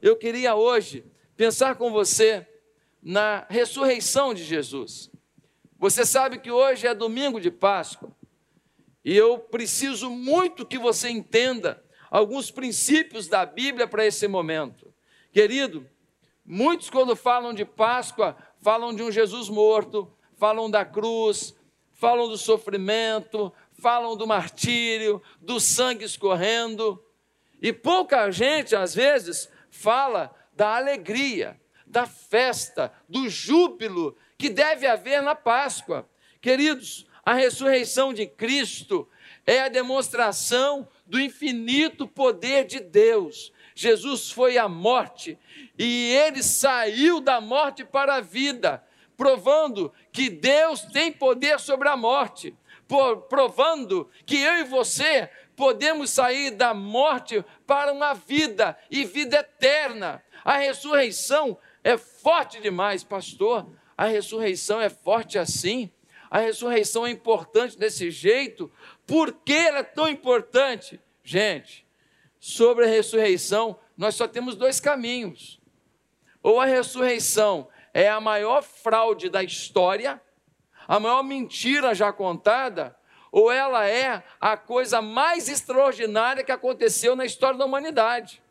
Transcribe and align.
eu 0.00 0.16
queria 0.16 0.54
hoje 0.54 1.04
pensar 1.36 1.76
com 1.76 1.90
você 1.90 2.46
na 3.02 3.46
ressurreição 3.48 4.34
de 4.34 4.44
Jesus. 4.44 5.10
Você 5.78 6.04
sabe 6.04 6.38
que 6.38 6.50
hoje 6.50 6.86
é 6.86 6.94
domingo 6.94 7.40
de 7.40 7.50
Páscoa 7.50 8.10
e 9.04 9.16
eu 9.16 9.38
preciso 9.38 10.10
muito 10.10 10.66
que 10.66 10.78
você 10.78 11.08
entenda 11.08 11.82
alguns 12.10 12.50
princípios 12.50 13.28
da 13.28 13.46
Bíblia 13.46 13.86
para 13.86 14.04
esse 14.04 14.26
momento. 14.28 14.92
Querido, 15.32 15.86
muitos, 16.44 16.90
quando 16.90 17.16
falam 17.16 17.54
de 17.54 17.64
Páscoa, 17.64 18.36
falam 18.60 18.94
de 18.94 19.02
um 19.02 19.10
Jesus 19.10 19.48
morto, 19.48 20.12
falam 20.36 20.70
da 20.70 20.84
cruz, 20.84 21.54
falam 21.92 22.28
do 22.28 22.36
sofrimento, 22.36 23.52
falam 23.72 24.16
do 24.16 24.26
martírio, 24.26 25.22
do 25.40 25.58
sangue 25.58 26.04
escorrendo, 26.04 27.02
e 27.62 27.72
pouca 27.72 28.30
gente, 28.30 28.74
às 28.74 28.94
vezes, 28.94 29.48
fala 29.70 30.34
da 30.52 30.76
alegria, 30.76 31.58
da 31.86 32.06
festa, 32.06 32.92
do 33.08 33.28
júbilo 33.28 34.16
que 34.36 34.48
deve 34.48 34.86
haver 34.86 35.22
na 35.22 35.34
Páscoa. 35.34 36.08
Queridos, 36.40 37.06
a 37.24 37.34
ressurreição 37.34 38.12
de 38.12 38.26
Cristo 38.26 39.08
é 39.46 39.60
a 39.62 39.68
demonstração 39.68 40.88
do 41.06 41.20
infinito 41.20 42.06
poder 42.06 42.66
de 42.66 42.80
Deus. 42.80 43.52
Jesus 43.74 44.30
foi 44.30 44.58
à 44.58 44.68
morte 44.68 45.38
e 45.78 46.12
ele 46.12 46.42
saiu 46.42 47.20
da 47.20 47.40
morte 47.40 47.84
para 47.84 48.16
a 48.16 48.20
vida, 48.20 48.84
provando 49.16 49.92
que 50.12 50.28
Deus 50.28 50.82
tem 50.82 51.12
poder 51.12 51.58
sobre 51.58 51.88
a 51.88 51.96
morte, 51.96 52.54
provando 53.28 54.10
que 54.26 54.36
eu 54.36 54.54
e 54.54 54.64
você 54.64 55.30
podemos 55.60 56.08
sair 56.08 56.52
da 56.52 56.72
morte 56.72 57.44
para 57.66 57.92
uma 57.92 58.14
vida 58.14 58.78
e 58.90 59.04
vida 59.04 59.40
eterna. 59.40 60.24
A 60.42 60.56
ressurreição 60.56 61.58
é 61.84 61.98
forte 61.98 62.62
demais, 62.62 63.04
pastor. 63.04 63.70
A 63.94 64.06
ressurreição 64.06 64.80
é 64.80 64.88
forte 64.88 65.38
assim. 65.38 65.92
A 66.30 66.38
ressurreição 66.38 67.06
é 67.06 67.10
importante 67.10 67.76
desse 67.76 68.10
jeito. 68.10 68.72
Por 69.06 69.34
que 69.34 69.52
ela 69.52 69.80
é 69.80 69.82
tão 69.82 70.08
importante? 70.08 70.98
Gente, 71.22 71.86
sobre 72.38 72.86
a 72.86 72.88
ressurreição, 72.88 73.78
nós 73.98 74.14
só 74.14 74.26
temos 74.26 74.56
dois 74.56 74.80
caminhos. 74.80 75.60
Ou 76.42 76.58
a 76.58 76.64
ressurreição 76.64 77.68
é 77.92 78.08
a 78.08 78.18
maior 78.18 78.62
fraude 78.62 79.28
da 79.28 79.42
história, 79.42 80.22
a 80.88 80.98
maior 80.98 81.22
mentira 81.22 81.94
já 81.94 82.10
contada, 82.14 82.96
ou 83.32 83.50
ela 83.50 83.86
é 83.86 84.22
a 84.40 84.56
coisa 84.56 85.00
mais 85.00 85.48
extraordinária 85.48 86.44
que 86.44 86.52
aconteceu 86.52 87.14
na 87.14 87.24
história 87.24 87.58
da 87.58 87.64
humanidade. 87.64 88.42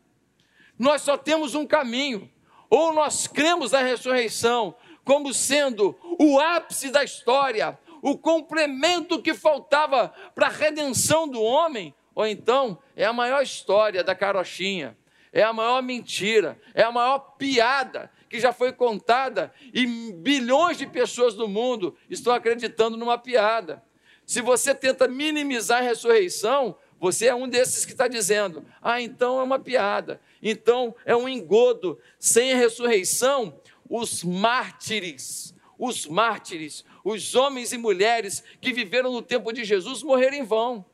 Nós 0.78 1.02
só 1.02 1.16
temos 1.16 1.54
um 1.54 1.66
caminho. 1.66 2.30
Ou 2.70 2.92
nós 2.92 3.26
cremos 3.26 3.72
na 3.72 3.80
ressurreição 3.80 4.74
como 5.04 5.34
sendo 5.34 5.98
o 6.18 6.38
ápice 6.38 6.90
da 6.90 7.02
história, 7.02 7.78
o 8.00 8.16
complemento 8.16 9.20
que 9.20 9.34
faltava 9.34 10.14
para 10.34 10.46
a 10.46 10.50
redenção 10.50 11.26
do 11.28 11.42
homem, 11.42 11.92
ou 12.14 12.26
então 12.26 12.78
é 12.94 13.04
a 13.04 13.12
maior 13.12 13.42
história 13.42 14.04
da 14.04 14.14
carochinha, 14.14 14.96
é 15.32 15.42
a 15.42 15.52
maior 15.52 15.82
mentira, 15.82 16.60
é 16.74 16.82
a 16.82 16.92
maior 16.92 17.18
piada 17.36 18.10
que 18.28 18.38
já 18.38 18.52
foi 18.52 18.72
contada 18.72 19.52
e 19.74 19.84
bilhões 20.12 20.78
de 20.78 20.86
pessoas 20.86 21.34
do 21.34 21.48
mundo 21.48 21.96
estão 22.08 22.32
acreditando 22.32 22.96
numa 22.96 23.18
piada. 23.18 23.82
Se 24.30 24.40
você 24.40 24.72
tenta 24.72 25.08
minimizar 25.08 25.78
a 25.78 25.84
ressurreição, 25.84 26.76
você 27.00 27.26
é 27.26 27.34
um 27.34 27.48
desses 27.48 27.84
que 27.84 27.90
está 27.90 28.06
dizendo: 28.06 28.64
ah, 28.80 29.02
então 29.02 29.40
é 29.40 29.42
uma 29.42 29.58
piada, 29.58 30.20
então 30.40 30.94
é 31.04 31.16
um 31.16 31.28
engodo. 31.28 31.98
Sem 32.16 32.52
a 32.52 32.56
ressurreição, 32.56 33.60
os 33.88 34.22
mártires, 34.22 35.52
os 35.76 36.06
mártires, 36.06 36.84
os 37.02 37.34
homens 37.34 37.72
e 37.72 37.76
mulheres 37.76 38.44
que 38.60 38.72
viveram 38.72 39.12
no 39.12 39.20
tempo 39.20 39.50
de 39.52 39.64
Jesus 39.64 40.00
morreram 40.00 40.36
em 40.36 40.44
vão. 40.44 40.86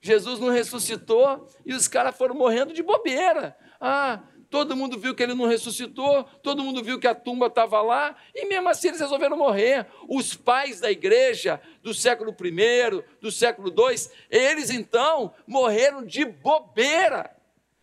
Jesus 0.00 0.38
não 0.38 0.50
ressuscitou 0.50 1.48
e 1.66 1.74
os 1.74 1.88
caras 1.88 2.16
foram 2.16 2.36
morrendo 2.36 2.72
de 2.72 2.80
bobeira. 2.80 3.56
Ah, 3.80 4.22
todo 4.50 4.76
mundo 4.76 4.98
viu 4.98 5.14
que 5.14 5.22
ele 5.22 5.32
não 5.32 5.46
ressuscitou, 5.46 6.24
todo 6.42 6.62
mundo 6.62 6.82
viu 6.82 6.98
que 6.98 7.06
a 7.06 7.14
tumba 7.14 7.46
estava 7.46 7.80
lá, 7.80 8.16
e 8.34 8.44
mesmo 8.46 8.68
assim 8.68 8.88
eles 8.88 9.00
resolveram 9.00 9.36
morrer. 9.36 9.86
Os 10.08 10.34
pais 10.34 10.80
da 10.80 10.90
igreja 10.90 11.60
do 11.82 11.94
século 11.94 12.32
I, 12.32 13.04
do 13.20 13.30
século 13.30 13.68
II, 13.68 14.10
eles 14.28 14.70
então 14.70 15.32
morreram 15.46 16.04
de 16.04 16.24
bobeira. 16.24 17.34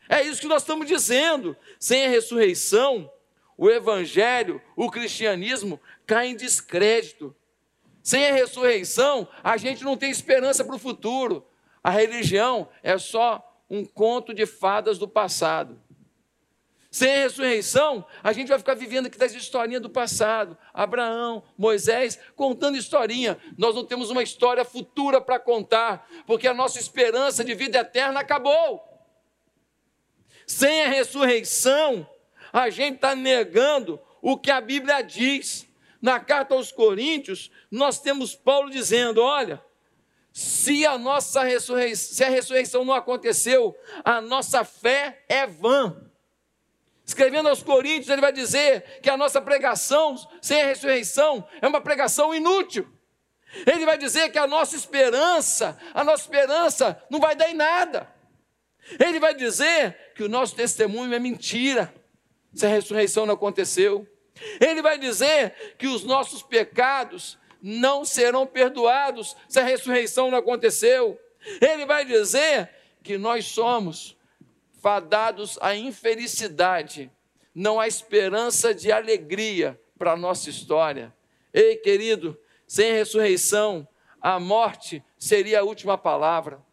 É 0.10 0.22
isso 0.22 0.42
que 0.42 0.48
nós 0.48 0.62
estamos 0.62 0.88
dizendo. 0.88 1.56
Sem 1.80 2.06
a 2.06 2.10
ressurreição, 2.10 3.10
o 3.58 3.70
evangelho, 3.70 4.62
o 4.76 4.92
cristianismo 4.92 5.80
cai 6.06 6.28
em 6.28 6.36
descrédito. 6.36 7.34
Sem 8.04 8.28
a 8.28 8.34
ressurreição, 8.34 9.28
a 9.44 9.56
gente 9.56 9.84
não 9.84 9.96
tem 9.96 10.12
esperança 10.12 10.64
para 10.66 10.76
o 10.76 10.80
futuro. 10.80 11.46
A 11.82 11.90
religião 11.90 12.68
é 12.84 12.98
só 12.98 13.44
um 13.70 13.86
conto 13.86 14.34
de 14.34 14.46
fadas 14.46 14.98
do 14.98 15.08
passado. 15.08 15.82
Sem 16.98 17.12
a 17.12 17.20
ressurreição, 17.26 18.04
a 18.24 18.34
gente 18.34 18.48
vai 18.48 18.58
ficar 18.58 18.74
vivendo 18.74 19.06
aqui 19.06 19.20
das 19.20 19.32
historinhas 19.32 19.84
do 19.84 19.88
passado. 19.88 20.58
Abraão, 20.74 21.44
Moisés, 21.56 22.18
contando 22.36 22.76
historinha. 22.76 23.38
Nós 23.56 23.76
não 23.76 23.86
temos 23.86 24.10
uma 24.10 24.24
história 24.24 24.66
futura 24.66 25.22
para 25.22 25.38
contar, 25.38 26.10
porque 26.26 26.48
a 26.48 26.56
nossa 26.56 26.80
esperança 26.80 27.46
de 27.46 27.54
vida 27.54 27.78
eterna 27.78 28.20
acabou. 28.20 28.84
Sem 30.48 30.86
a 30.86 30.88
ressurreição, 30.88 32.10
a 32.52 32.72
gente 32.72 32.96
está 32.96 33.14
negando 33.14 34.02
o 34.20 34.36
que 34.36 34.50
a 34.50 34.60
Bíblia 34.60 35.04
diz. 35.04 35.68
Na 36.02 36.20
carta 36.20 36.56
aos 36.56 36.72
Coríntios, 36.72 37.52
nós 37.70 38.00
temos 38.00 38.34
Paulo 38.34 38.72
dizendo: 38.72 39.22
olha, 39.22 39.64
se 40.34 40.84
a 40.84 40.98
nossa 40.98 41.44
ressurreição, 41.44 42.16
se 42.16 42.24
a 42.24 42.30
ressurreição 42.30 42.84
não 42.84 42.96
aconteceu, 42.96 43.78
a 44.04 44.20
nossa 44.20 44.64
fé 44.64 45.24
é 45.30 45.46
vã. 45.46 46.07
Escrevendo 47.08 47.48
aos 47.48 47.64
Coríntios, 47.64 48.10
ele 48.10 48.20
vai 48.20 48.34
dizer 48.34 49.00
que 49.02 49.10
a 49.10 49.16
nossa 49.16 49.40
pregação 49.40 50.18
sem 50.42 50.62
a 50.62 50.66
ressurreição 50.66 51.48
é 51.62 51.68
uma 51.68 51.80
pregação 51.80 52.36
inútil. 52.36 52.86
Ele 53.66 53.86
vai 53.86 53.98
dizer 53.98 54.30
que 54.30 54.38
a 54.38 54.46
nossa 54.46 54.76
esperança, 54.76 55.80
a 55.94 56.04
nossa 56.04 56.24
esperança 56.24 57.02
não 57.10 57.18
vai 57.18 57.34
dar 57.34 57.50
em 57.50 57.54
nada. 57.54 58.14
Ele 59.00 59.22
vai 59.22 59.34
dizer 59.34 60.12
que 60.16 60.24
o 60.24 60.28
nosso 60.28 60.54
testemunho 60.54 61.14
é 61.14 61.20
mentira, 61.20 61.94
se 62.54 62.66
a 62.66 62.70
ressurreição 62.70 63.26
não 63.26 63.36
aconteceu. 63.36 64.06
Ele 64.60 64.82
vai 64.82 64.98
dizer 64.98 65.76
que 65.78 65.88
os 65.88 66.04
nossos 66.04 66.44
pecados 66.44 67.38
não 67.62 68.04
serão 68.04 68.46
perdoados 68.46 69.34
se 69.48 69.62
a 69.62 69.64
ressurreição 69.64 70.30
não 70.30 70.40
aconteceu. 70.40 71.18
Ele 71.62 71.86
vai 71.86 72.04
dizer 72.04 72.70
que 73.02 73.18
nós 73.18 73.46
somos 73.46 74.17
fadados 74.78 75.58
à 75.62 75.76
infelicidade, 75.76 77.12
não 77.54 77.80
há 77.80 77.88
esperança 77.88 78.74
de 78.74 78.92
alegria 78.92 79.80
para 79.98 80.14
a 80.14 80.18
nossa 80.18 80.50
história. 80.50 81.14
Ei, 81.54 81.76
querido, 81.78 82.40
sem 82.68 82.94
ressurreição, 82.94 83.88
a 84.22 84.40
morte 84.40 85.04
seria 85.18 85.62
a 85.62 85.64
última 85.64 85.98
palavra. 85.98 86.64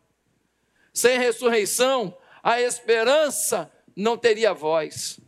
Sem 0.92 1.19
ressurreição, 1.19 2.16
a 2.42 2.60
esperança 2.60 3.72
não 3.97 4.16
teria 4.16 4.53
voz. 4.53 5.19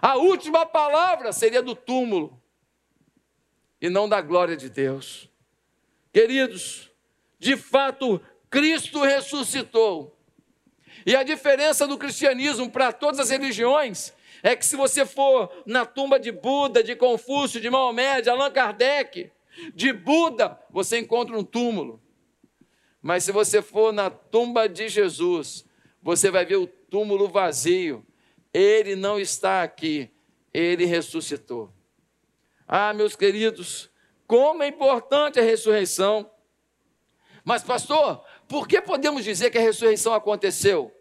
A 0.00 0.16
última 0.16 0.64
palavra 0.64 1.32
seria 1.32 1.62
do 1.62 1.76
túmulo 1.76 2.40
e 3.80 3.88
não 3.88 4.08
da 4.08 4.20
glória 4.20 4.56
de 4.56 4.68
Deus. 4.68 5.28
Queridos, 6.12 6.90
de 7.38 7.56
fato, 7.56 8.20
Cristo 8.48 9.02
ressuscitou 9.02 10.16
e 11.04 11.16
a 11.16 11.22
diferença 11.22 11.86
do 11.86 11.98
cristianismo 11.98 12.70
para 12.70 12.92
todas 12.92 13.20
as 13.20 13.30
religiões 13.30 14.12
é 14.42 14.56
que 14.56 14.66
se 14.66 14.76
você 14.76 15.06
for 15.06 15.50
na 15.64 15.86
tumba 15.86 16.18
de 16.18 16.32
Buda, 16.32 16.82
de 16.82 16.96
Confúcio, 16.96 17.60
de 17.60 17.70
Maomé, 17.70 18.20
de 18.20 18.28
Allan 18.28 18.50
Kardec, 18.50 19.30
de 19.74 19.92
Buda, 19.92 20.58
você 20.70 20.98
encontra 20.98 21.38
um 21.38 21.44
túmulo. 21.44 22.02
Mas 23.00 23.24
se 23.24 23.32
você 23.32 23.62
for 23.62 23.92
na 23.92 24.10
tumba 24.10 24.68
de 24.68 24.88
Jesus, 24.88 25.64
você 26.02 26.30
vai 26.30 26.44
ver 26.44 26.56
o 26.56 26.66
túmulo 26.66 27.28
vazio. 27.28 28.04
Ele 28.52 28.96
não 28.96 29.18
está 29.18 29.62
aqui, 29.62 30.10
ele 30.52 30.84
ressuscitou. 30.84 31.72
Ah, 32.66 32.92
meus 32.92 33.14
queridos, 33.14 33.90
como 34.26 34.62
é 34.62 34.68
importante 34.68 35.38
a 35.38 35.42
ressurreição. 35.42 36.30
Mas, 37.44 37.62
pastor, 37.62 38.24
por 38.52 38.68
que 38.68 38.82
podemos 38.82 39.24
dizer 39.24 39.48
que 39.48 39.56
a 39.56 39.62
ressurreição 39.62 40.12
aconteceu? 40.12 40.94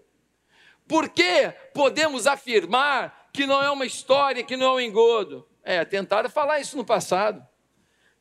Por 0.87 1.09
que 1.09 1.53
podemos 1.73 2.25
afirmar 2.25 3.27
que 3.33 3.45
não 3.45 3.61
é 3.61 3.69
uma 3.69 3.85
história, 3.85 4.41
que 4.41 4.55
não 4.55 4.67
é 4.67 4.71
um 4.75 4.79
engodo? 4.79 5.45
É, 5.61 5.83
tentaram 5.83 6.29
falar 6.29 6.61
isso 6.61 6.77
no 6.77 6.85
passado. 6.85 7.45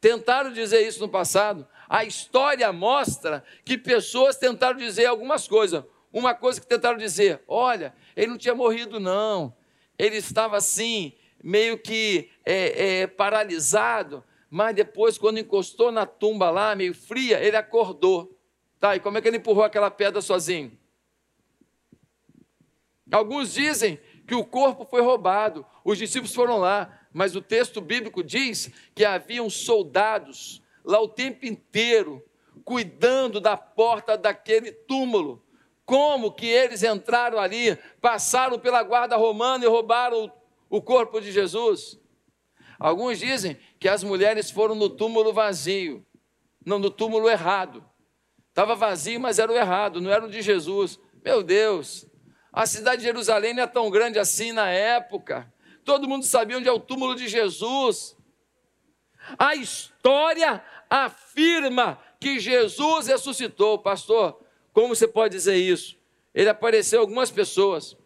Tentaram 0.00 0.53
dizer 0.53 0.81
isso 0.85 0.99
no 0.99 1.09
passado. 1.09 1.65
A 1.88 2.03
história 2.05 2.73
mostra 2.73 3.44
que 3.65 3.79
pessoas 3.79 4.37
tentaram 4.37 4.77
dizer 4.77 5.06
algumas 5.06 5.47
coisas. 5.47 5.85
uma 6.12 6.35
coisa 6.35 6.61
que 6.61 6.67
tentaram 6.67 6.99
dizer: 6.99 7.41
olha, 7.47 7.94
ele 8.17 8.33
não 8.33 8.37
tinha 8.37 8.53
morrido, 8.53 8.99
não. 8.99 9.55
Ele 9.97 10.17
estava 10.17 10.56
assim, 10.56 11.12
meio 11.41 11.79
que 11.79 12.29
é, 12.44 13.03
é, 13.03 13.06
paralisado, 13.06 14.25
mas 14.50 14.75
depois, 14.75 15.17
quando 15.17 15.38
encostou 15.38 15.93
na 15.93 16.05
tumba 16.05 16.50
lá, 16.50 16.75
meio 16.75 16.93
fria, 16.93 17.38
ele 17.38 17.56
acordou. 17.56 18.40
Tá, 18.81 18.97
e 18.97 19.00
como 19.00 19.19
é 19.19 19.21
que 19.21 19.29
ele 19.29 19.37
empurrou 19.37 19.62
aquela 19.62 19.91
pedra 19.91 20.23
sozinho? 20.23 20.77
Alguns 23.12 23.53
dizem 23.53 24.00
que 24.27 24.35
o 24.35 24.44
corpo 24.44 24.87
foi 24.87 25.03
roubado, 25.03 25.67
os 25.85 25.99
discípulos 25.99 26.35
foram 26.35 26.56
lá, 26.56 26.99
mas 27.12 27.37
o 27.37 27.43
texto 27.43 27.81
bíblico 27.81 28.23
diz 28.23 28.71
que 28.94 29.05
haviam 29.05 29.50
soldados 29.50 30.62
lá 30.82 30.99
o 31.00 31.09
tempo 31.09 31.44
inteiro, 31.44 32.25
cuidando 32.65 33.41
da 33.41 33.56
porta 33.56 34.17
daquele 34.17 34.73
túmulo. 34.73 35.44
Como 35.85 36.33
que 36.33 36.47
eles 36.47 36.83
entraram 36.83 37.38
ali, 37.38 37.76
passaram 38.00 38.59
pela 38.59 38.83
guarda 38.83 39.17
romana 39.17 39.65
e 39.65 39.69
roubaram 39.69 40.33
o 40.71 40.81
corpo 40.81 41.21
de 41.21 41.33
Jesus? 41.33 42.00
Alguns 42.79 43.19
dizem 43.19 43.59
que 43.79 43.88
as 43.88 44.03
mulheres 44.03 44.50
foram 44.50 44.75
no 44.75 44.88
túmulo 44.88 45.33
vazio, 45.33 46.06
não 46.65 46.79
no 46.79 46.91
túmulo 46.91 47.29
errado. 47.29 47.85
Estava 48.50 48.75
vazio, 48.75 49.19
mas 49.19 49.38
era 49.38 49.50
o 49.50 49.56
errado, 49.56 50.00
não 50.00 50.11
era 50.11 50.25
o 50.25 50.31
de 50.31 50.43
Jesus. 50.43 51.00
Meu 51.25 51.43
Deus, 51.43 52.06
a 52.52 52.67
cidade 52.67 52.99
de 52.99 53.05
Jerusalém 53.06 53.55
não 53.55 53.62
é 53.62 53.67
tão 53.67 53.91
grande 53.91 54.19
assim 54.19 54.52
na 54.52 54.69
época. 54.69 55.50
Todo 55.85 56.08
mundo 56.08 56.25
sabia 56.25 56.58
onde 56.58 56.69
é 56.69 56.73
o 56.73 56.81
túmulo 56.81 57.14
de 57.14 57.29
Jesus. 57.29 58.17
A 59.38 59.55
história 59.55 60.62
afirma 60.88 61.99
que 62.19 62.38
Jesus 62.38 63.06
ressuscitou. 63.06 63.79
Pastor, 63.79 64.41
como 64.73 64.94
você 64.94 65.06
pode 65.06 65.35
dizer 65.37 65.56
isso? 65.56 65.97
Ele 66.35 66.49
apareceu 66.49 67.00
algumas 67.00 67.31
pessoas. 67.31 67.97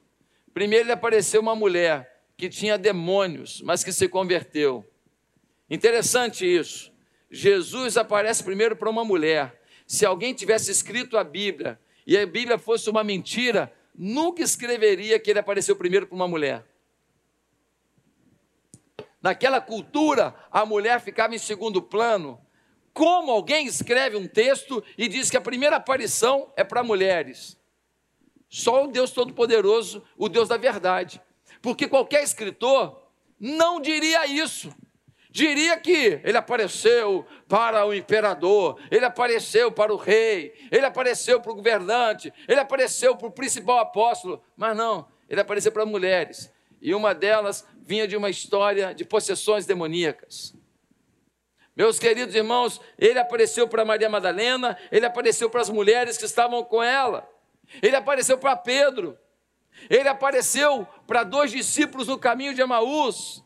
Primeiro, 0.53 0.85
ele 0.85 0.93
apareceu 0.93 1.41
uma 1.41 1.57
mulher 1.57 2.23
que 2.37 2.49
tinha 2.49 2.79
demônios, 2.79 3.61
mas 3.63 3.83
que 3.83 3.93
se 3.93 4.09
converteu. 4.09 4.85
Interessante 5.69 6.45
isso. 6.47 6.93
Jesus 7.31 7.97
aparece 7.97 8.45
primeiro 8.45 8.77
para 8.77 8.91
uma 8.91 9.05
mulher. 9.05 9.61
Se 9.95 10.05
alguém 10.05 10.35
tivesse 10.35 10.73
escrito 10.73 11.17
a 11.17 11.23
Bíblia 11.23 11.79
e 12.05 12.19
a 12.19 12.27
Bíblia 12.27 12.59
fosse 12.59 12.91
uma 12.91 13.05
mentira, 13.05 13.73
nunca 13.95 14.43
escreveria 14.43 15.21
que 15.21 15.31
ele 15.31 15.39
apareceu 15.39 15.77
primeiro 15.77 16.05
para 16.09 16.17
uma 16.17 16.27
mulher. 16.27 16.67
Naquela 19.23 19.61
cultura, 19.61 20.35
a 20.51 20.67
mulher 20.67 21.01
ficava 21.01 21.33
em 21.33 21.39
segundo 21.39 21.81
plano. 21.81 22.45
Como 22.93 23.31
alguém 23.31 23.69
escreve 23.69 24.17
um 24.17 24.27
texto 24.27 24.83
e 24.99 25.07
diz 25.07 25.31
que 25.31 25.37
a 25.37 25.41
primeira 25.41 25.77
aparição 25.77 26.53
é 26.57 26.65
para 26.65 26.83
mulheres? 26.83 27.57
Só 28.49 28.87
o 28.87 28.89
Deus 28.89 29.13
Todo-Poderoso, 29.13 30.03
o 30.19 30.29
Deus 30.29 30.49
da 30.49 30.57
verdade. 30.57 31.23
Porque 31.63 31.87
qualquer 31.87 32.25
escritor 32.25 33.01
não 33.39 33.81
diria 33.81 34.27
isso 34.27 34.75
diria 35.35 35.77
que 35.77 36.21
ele 36.23 36.39
apareceu 36.39 37.27
para 37.49 37.85
o 37.85 37.93
imperador, 37.93 38.81
ele 38.89 39.05
apareceu 39.05 39.73
para 39.73 39.93
o 39.93 39.97
rei, 39.97 40.55
ele 40.71 40.87
apareceu 40.87 41.41
para 41.41 41.51
o 41.51 41.57
governante, 41.57 42.33
ele 42.47 42.61
apareceu 42.61 43.17
para 43.17 43.27
o 43.27 43.33
principal 43.33 43.81
apóstolo, 43.81 44.41
mas 44.57 44.77
não, 44.77 45.09
ele 45.29 45.41
apareceu 45.41 45.73
para 45.73 45.85
mulheres. 45.85 46.55
E 46.81 46.95
uma 46.95 47.13
delas 47.13 47.67
vinha 47.83 48.07
de 48.07 48.17
uma 48.17 48.31
história 48.31 48.95
de 48.95 49.05
possessões 49.05 49.67
demoníacas. 49.67 50.55
Meus 51.75 51.99
queridos 51.99 52.33
irmãos, 52.37 52.81
ele 52.97 53.19
apareceu 53.19 53.67
para 53.67 53.85
Maria 53.85 54.09
Madalena, 54.09 54.79
ele 54.93 55.05
apareceu 55.05 55.51
para 55.51 55.63
as 55.63 55.69
mulheres 55.69 56.17
que 56.17 56.25
estavam 56.25 56.63
com 56.63 56.81
ela, 56.81 57.29
ele 57.83 57.97
apareceu 57.97 58.39
para 58.39 58.55
Pedro, 58.55 59.19
ele 59.91 60.09
apareceu 60.09 60.87
para 61.09 61.25
dois 61.25 61.51
discípulos 61.51 62.07
no 62.07 62.17
caminho 62.17 62.55
de 62.55 62.61
Emaús, 62.61 63.44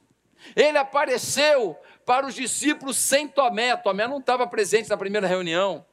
ele 0.54 0.78
apareceu 0.78 1.76
para 2.04 2.26
os 2.26 2.34
discípulos 2.34 2.96
sem 2.96 3.28
Tomé. 3.28 3.76
Tomé 3.76 4.06
não 4.06 4.18
estava 4.18 4.46
presente 4.46 4.88
na 4.88 4.96
primeira 4.96 5.26
reunião. 5.26 5.84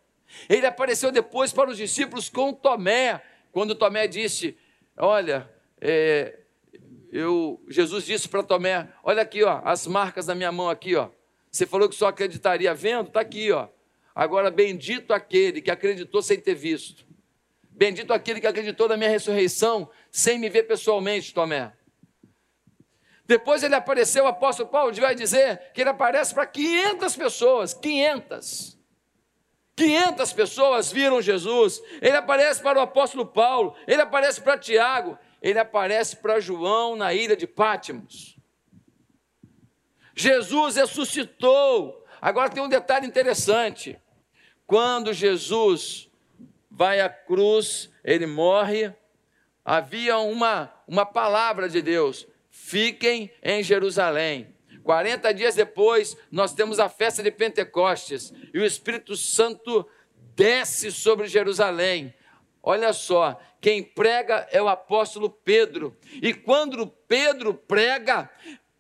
Ele 0.49 0.65
apareceu 0.65 1.11
depois 1.11 1.51
para 1.51 1.69
os 1.69 1.77
discípulos 1.77 2.29
com 2.29 2.53
Tomé, 2.53 3.21
quando 3.51 3.75
Tomé 3.75 4.07
disse: 4.07 4.57
Olha, 4.97 5.49
é, 5.79 6.39
eu, 7.11 7.61
Jesus 7.67 8.05
disse 8.05 8.27
para 8.27 8.43
Tomé: 8.43 8.87
Olha 9.03 9.21
aqui, 9.21 9.43
ó, 9.43 9.61
as 9.63 9.87
marcas 9.87 10.25
da 10.25 10.35
minha 10.35 10.51
mão 10.51 10.69
aqui, 10.69 10.95
ó. 10.95 11.09
Você 11.51 11.65
falou 11.65 11.87
que 11.87 11.95
só 11.95 12.07
acreditaria 12.07 12.73
vendo, 12.73 13.07
está 13.07 13.21
aqui, 13.21 13.51
ó. 13.51 13.69
Agora, 14.13 14.49
bendito 14.49 15.13
aquele 15.13 15.61
que 15.61 15.71
acreditou 15.71 16.21
sem 16.21 16.39
ter 16.39 16.55
visto. 16.55 17.05
Bendito 17.69 18.13
aquele 18.13 18.39
que 18.39 18.47
acreditou 18.47 18.87
na 18.87 18.95
minha 18.95 19.09
ressurreição 19.09 19.89
sem 20.09 20.39
me 20.39 20.49
ver 20.49 20.63
pessoalmente, 20.63 21.33
Tomé. 21.33 21.73
Depois 23.27 23.63
ele 23.63 23.73
apareceu, 23.73 24.25
o 24.25 24.27
apóstolo 24.27 24.69
Paulo 24.69 24.93
vai 24.93 25.15
dizer 25.15 25.71
que 25.73 25.81
ele 25.81 25.89
aparece 25.89 26.33
para 26.33 26.45
500 26.45 27.15
pessoas, 27.15 27.73
500. 27.73 28.77
500 29.75 30.33
pessoas 30.33 30.91
viram 30.91 31.21
Jesus. 31.21 31.81
Ele 32.01 32.15
aparece 32.15 32.61
para 32.61 32.77
o 32.77 32.81
apóstolo 32.81 33.25
Paulo, 33.25 33.75
ele 33.87 34.01
aparece 34.01 34.41
para 34.41 34.57
Tiago, 34.57 35.17
ele 35.41 35.57
aparece 35.57 36.17
para 36.17 36.39
João 36.39 36.95
na 36.95 37.13
ilha 37.13 37.35
de 37.35 37.47
Pátimos. 37.47 38.37
Jesus 40.15 40.75
ressuscitou. 40.75 42.05
Agora 42.21 42.49
tem 42.49 42.63
um 42.63 42.69
detalhe 42.69 43.07
interessante. 43.07 43.99
Quando 44.67 45.13
Jesus 45.13 46.09
vai 46.69 47.01
à 47.01 47.09
cruz, 47.09 47.89
ele 48.03 48.25
morre, 48.25 48.93
havia 49.63 50.17
uma, 50.19 50.71
uma 50.87 51.05
palavra 51.05 51.67
de 51.67 51.81
Deus 51.81 52.27
fiquem 52.65 53.31
em 53.43 53.61
Jerusalém. 53.61 54.55
40 54.83 55.33
dias 55.33 55.55
depois, 55.55 56.17
nós 56.31 56.53
temos 56.53 56.79
a 56.79 56.89
festa 56.89 57.21
de 57.21 57.29
Pentecostes 57.29 58.33
e 58.53 58.59
o 58.59 58.65
Espírito 58.65 59.15
Santo 59.15 59.87
desce 60.35 60.91
sobre 60.91 61.27
Jerusalém. 61.27 62.13
Olha 62.63 62.91
só, 62.91 63.39
quem 63.61 63.83
prega 63.83 64.47
é 64.51 64.59
o 64.61 64.67
apóstolo 64.67 65.29
Pedro. 65.29 65.95
E 66.21 66.33
quando 66.33 66.87
Pedro 66.87 67.53
prega, 67.53 68.29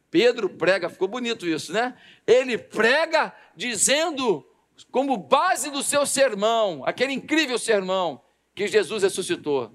Pedro 0.09 0.49
prega, 0.49 0.89
ficou 0.89 1.07
bonito 1.07 1.47
isso, 1.47 1.71
né? 1.71 1.95
Ele 2.25 2.57
prega 2.57 3.35
dizendo, 3.55 4.43
como 4.91 5.15
base 5.15 5.69
do 5.69 5.83
seu 5.83 6.07
sermão, 6.07 6.83
aquele 6.85 7.13
incrível 7.13 7.59
sermão, 7.59 8.19
que 8.55 8.67
Jesus 8.67 9.03
ressuscitou. 9.03 9.71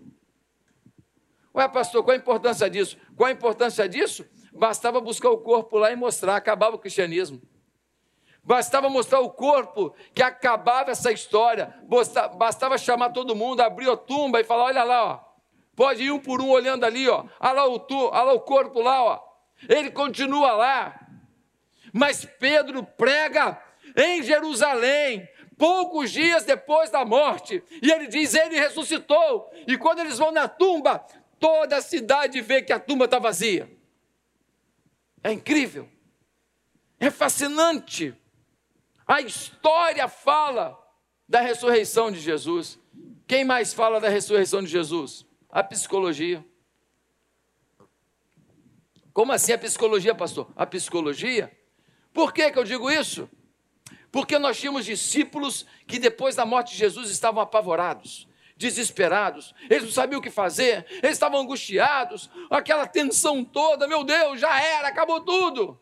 Ué, 1.54 1.68
pastor, 1.68 2.04
qual 2.04 2.14
a 2.14 2.18
importância 2.18 2.70
disso? 2.70 2.96
Qual 3.16 3.28
a 3.28 3.32
importância 3.32 3.88
disso? 3.88 4.24
Bastava 4.52 5.00
buscar 5.00 5.30
o 5.30 5.38
corpo 5.38 5.78
lá 5.78 5.90
e 5.90 5.96
mostrar, 5.96 6.36
acabava 6.36 6.76
o 6.76 6.78
cristianismo. 6.78 7.40
Bastava 8.42 8.88
mostrar 8.88 9.20
o 9.20 9.30
corpo 9.30 9.94
que 10.14 10.22
acabava 10.22 10.90
essa 10.90 11.12
história. 11.12 11.74
Bastava 12.36 12.78
chamar 12.78 13.10
todo 13.10 13.36
mundo, 13.36 13.60
abrir 13.60 13.90
a 13.90 13.96
tumba 13.96 14.40
e 14.40 14.44
falar: 14.44 14.64
olha 14.64 14.84
lá, 14.84 15.04
ó. 15.04 15.20
pode 15.76 16.04
ir 16.04 16.10
um 16.10 16.18
por 16.18 16.40
um 16.40 16.48
olhando 16.48 16.84
ali, 16.84 17.08
ó. 17.08 17.24
olha 17.38 17.52
lá 17.52 17.66
o, 17.66 17.78
tu, 17.78 17.96
olha 17.96 18.22
lá 18.22 18.32
o 18.32 18.40
corpo 18.40 18.80
lá, 18.80 19.02
ó. 19.04 19.20
ele 19.68 19.90
continua 19.90 20.52
lá. 20.52 20.98
Mas 21.92 22.24
Pedro 22.24 22.82
prega 22.82 23.60
em 23.96 24.22
Jerusalém, 24.22 25.28
poucos 25.58 26.10
dias 26.10 26.44
depois 26.44 26.90
da 26.90 27.04
morte, 27.04 27.62
e 27.82 27.90
ele 27.90 28.06
diz: 28.06 28.34
Ele 28.34 28.58
ressuscitou. 28.58 29.50
E 29.66 29.76
quando 29.76 29.98
eles 29.98 30.16
vão 30.16 30.32
na 30.32 30.48
tumba, 30.48 31.04
toda 31.40 31.78
a 31.78 31.82
cidade 31.82 32.40
vê 32.42 32.62
que 32.62 32.72
a 32.72 32.78
tumba 32.78 33.06
está 33.06 33.18
vazia. 33.18 33.68
É 35.24 35.32
incrível. 35.32 35.88
É 37.00 37.10
fascinante. 37.10 38.14
A 39.06 39.20
história 39.22 40.06
fala 40.06 40.78
da 41.26 41.40
ressurreição 41.40 42.12
de 42.12 42.20
Jesus. 42.20 42.78
Quem 43.26 43.44
mais 43.44 43.72
fala 43.72 43.98
da 43.98 44.08
ressurreição 44.08 44.62
de 44.62 44.68
Jesus? 44.68 45.26
A 45.48 45.64
psicologia. 45.64 46.44
Como 49.12 49.32
assim 49.32 49.52
a 49.52 49.58
psicologia, 49.58 50.14
pastor? 50.14 50.52
A 50.54 50.66
psicologia? 50.66 51.50
Por 52.12 52.32
que, 52.32 52.50
que 52.50 52.58
eu 52.58 52.64
digo 52.64 52.90
isso? 52.90 53.28
Porque 54.12 54.38
nós 54.38 54.58
tínhamos 54.58 54.84
discípulos 54.84 55.64
que 55.86 55.98
depois 55.98 56.36
da 56.36 56.44
morte 56.44 56.72
de 56.72 56.78
Jesus 56.78 57.10
estavam 57.10 57.42
apavorados 57.42 58.29
desesperados, 58.60 59.54
eles 59.70 59.84
não 59.84 59.90
sabiam 59.90 60.18
o 60.18 60.22
que 60.22 60.30
fazer, 60.30 60.84
eles 61.02 61.12
estavam 61.12 61.40
angustiados, 61.40 62.30
aquela 62.50 62.86
tensão 62.86 63.42
toda, 63.42 63.88
meu 63.88 64.04
Deus, 64.04 64.38
já 64.38 64.60
era, 64.62 64.88
acabou 64.88 65.22
tudo. 65.22 65.80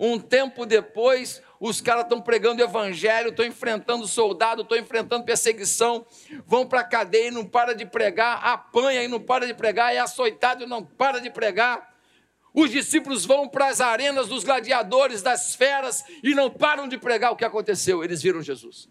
Um 0.00 0.18
tempo 0.18 0.64
depois, 0.64 1.42
os 1.60 1.80
caras 1.82 2.04
estão 2.04 2.22
pregando 2.22 2.62
o 2.62 2.64
evangelho, 2.64 3.28
estão 3.28 3.44
enfrentando 3.44 4.06
soldado, 4.06 4.62
estão 4.62 4.78
enfrentando 4.78 5.26
perseguição, 5.26 6.06
vão 6.46 6.66
para 6.66 6.80
a 6.80 6.84
cadeia 6.84 7.28
e 7.28 7.30
não 7.30 7.44
para 7.44 7.74
de 7.74 7.84
pregar, 7.84 8.42
apanha 8.42 9.02
e 9.02 9.08
não 9.08 9.20
para 9.20 9.46
de 9.46 9.52
pregar, 9.52 9.94
é 9.94 9.98
açoitado 9.98 10.64
e 10.64 10.66
não 10.66 10.82
para 10.82 11.20
de 11.20 11.28
pregar. 11.28 11.96
Os 12.54 12.70
discípulos 12.70 13.26
vão 13.26 13.46
para 13.46 13.66
as 13.66 13.80
arenas 13.80 14.26
dos 14.28 14.42
gladiadores, 14.42 15.20
das 15.20 15.54
feras, 15.54 16.02
e 16.22 16.34
não 16.34 16.48
param 16.48 16.88
de 16.88 16.96
pregar 16.96 17.30
o 17.30 17.36
que 17.36 17.44
aconteceu. 17.44 18.02
Eles 18.02 18.22
viram 18.22 18.40
Jesus. 18.40 18.88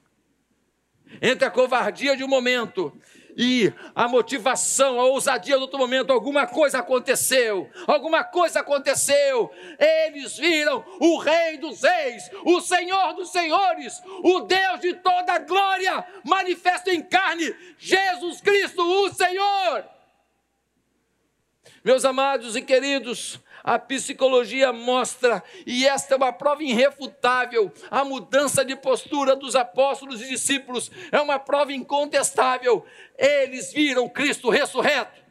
Entre 1.21 1.45
a 1.45 1.51
covardia 1.51 2.15
de 2.15 2.23
um 2.23 2.27
momento 2.27 2.93
e 3.37 3.71
a 3.93 4.07
motivação, 4.07 4.99
a 4.99 5.05
ousadia 5.05 5.55
do 5.57 5.61
outro 5.61 5.77
momento, 5.77 6.11
alguma 6.11 6.47
coisa 6.47 6.79
aconteceu, 6.79 7.69
alguma 7.85 8.23
coisa 8.23 8.61
aconteceu. 8.61 9.51
Eles 9.77 10.37
viram 10.37 10.83
o 10.99 11.19
Rei 11.19 11.57
dos 11.57 11.83
Reis, 11.83 12.31
o 12.43 12.59
Senhor 12.59 13.13
dos 13.13 13.29
Senhores, 13.29 14.01
o 14.23 14.39
Deus 14.39 14.79
de 14.79 14.95
toda 14.95 15.37
glória, 15.37 16.03
manifesto 16.25 16.89
em 16.89 17.03
carne, 17.03 17.55
Jesus 17.77 18.41
Cristo, 18.41 18.81
o 18.81 19.13
Senhor. 19.13 19.85
Meus 21.83 22.03
amados 22.03 22.55
e 22.55 22.61
queridos, 22.63 23.39
a 23.67 23.77
psicologia 23.77 24.71
mostra, 24.71 25.43
e 25.65 25.86
esta 25.86 26.13
é 26.13 26.17
uma 26.17 26.31
prova 26.31 26.63
irrefutável, 26.63 27.69
a 27.91 28.05
mudança 28.05 28.63
de 28.63 28.77
postura 28.77 29.36
dos 29.36 29.57
apóstolos 29.57 30.21
e 30.21 30.29
discípulos 30.29 30.89
é 31.12 31.19
uma 31.19 31.38
prova 31.38 31.74
incontestável. 31.74 32.86
Eles 33.17 33.74
viram 33.74 34.07
Cristo 34.07 34.50
ressurreto. 34.50 35.21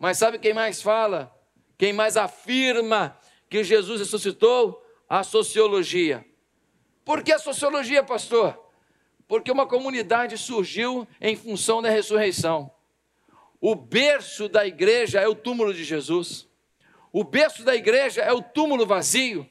Mas 0.00 0.18
sabe 0.18 0.40
quem 0.40 0.52
mais 0.52 0.82
fala? 0.82 1.32
Quem 1.78 1.92
mais 1.92 2.16
afirma 2.16 3.16
que 3.48 3.62
Jesus 3.62 4.00
ressuscitou? 4.00 4.84
A 5.08 5.22
sociologia. 5.22 6.26
Por 7.04 7.22
que 7.22 7.30
a 7.30 7.38
sociologia, 7.38 8.02
pastor? 8.02 8.60
Porque 9.28 9.52
uma 9.52 9.66
comunidade 9.66 10.36
surgiu 10.36 11.06
em 11.20 11.36
função 11.36 11.80
da 11.80 11.88
ressurreição. 11.88 12.68
O 13.60 13.76
berço 13.76 14.48
da 14.48 14.66
igreja 14.66 15.20
é 15.20 15.28
o 15.28 15.36
túmulo 15.36 15.72
de 15.72 15.84
Jesus. 15.84 16.49
O 17.12 17.24
berço 17.24 17.64
da 17.64 17.74
igreja 17.74 18.22
é 18.22 18.32
o 18.32 18.42
túmulo 18.42 18.86
vazio. 18.86 19.48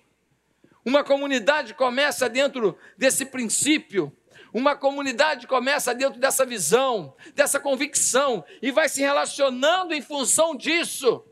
Uma 0.86 1.04
comunidade 1.04 1.74
começa 1.74 2.30
dentro 2.30 2.78
desse 2.98 3.25
princípio, 3.25 4.16
uma 4.54 4.75
comunidade 4.75 5.46
começa 5.46 5.94
dentro 5.94 6.20
dessa 6.20 6.46
visão, 6.46 7.16
dessa 7.36 7.60
convicção 7.60 8.44
e 8.62 8.72
vai 8.72 8.89
se 8.89 9.01
relacionando 9.01 9.94
em 9.94 10.01
função 10.01 10.56
disso. 10.56 11.24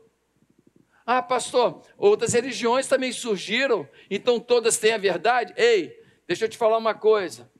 Ah, 1.04 1.22
pastor, 1.22 1.82
outras 1.96 2.34
religiões 2.34 2.86
também 2.86 3.10
surgiram, 3.10 3.88
então 4.10 4.38
todas 4.38 4.76
têm 4.76 4.92
a 4.92 4.98
verdade? 4.98 5.54
Ei, 5.56 5.98
deixa 6.26 6.44
eu 6.44 6.48
te 6.48 6.58
falar 6.58 6.76
uma 6.76 6.94
coisa. 6.94 7.50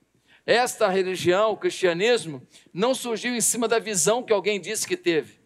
Esta 0.45 0.87
religião, 0.87 1.51
o 1.51 1.57
cristianismo, 1.57 2.47
não 2.73 2.93
surgiu 2.93 3.35
em 3.35 3.41
cima 3.41 3.67
da 3.67 3.79
visão 3.79 4.23
que 4.23 4.31
alguém 4.31 4.61
disse 4.61 4.87
que 4.87 4.95
teve. 4.95 5.39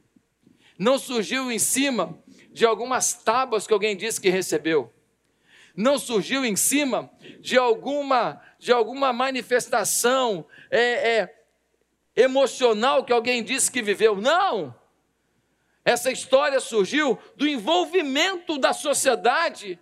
Não 0.77 0.97
surgiu 0.99 1.51
em 1.51 1.59
cima 1.59 2.21
de 2.53 2.65
algumas 2.65 3.13
tábuas 3.13 3.65
que 3.65 3.73
alguém 3.73 3.97
disse 3.97 4.21
que 4.21 4.29
recebeu. 4.29 4.93
Não 5.75 5.97
surgiu 5.97 6.45
em 6.45 6.55
cima 6.55 7.09
de 7.39 7.57
alguma, 7.57 8.39
de 8.59 8.71
alguma 8.71 9.11
manifestação 9.11 10.45
é, 10.69 11.17
é, 11.17 11.35
emocional 12.15 13.03
que 13.03 13.11
alguém 13.11 13.43
disse 13.43 13.71
que 13.71 13.81
viveu. 13.81 14.15
Não! 14.15 14.73
Essa 15.83 16.11
história 16.11 16.59
surgiu 16.59 17.17
do 17.35 17.47
envolvimento 17.47 18.57
da 18.57 18.71
sociedade 18.71 19.79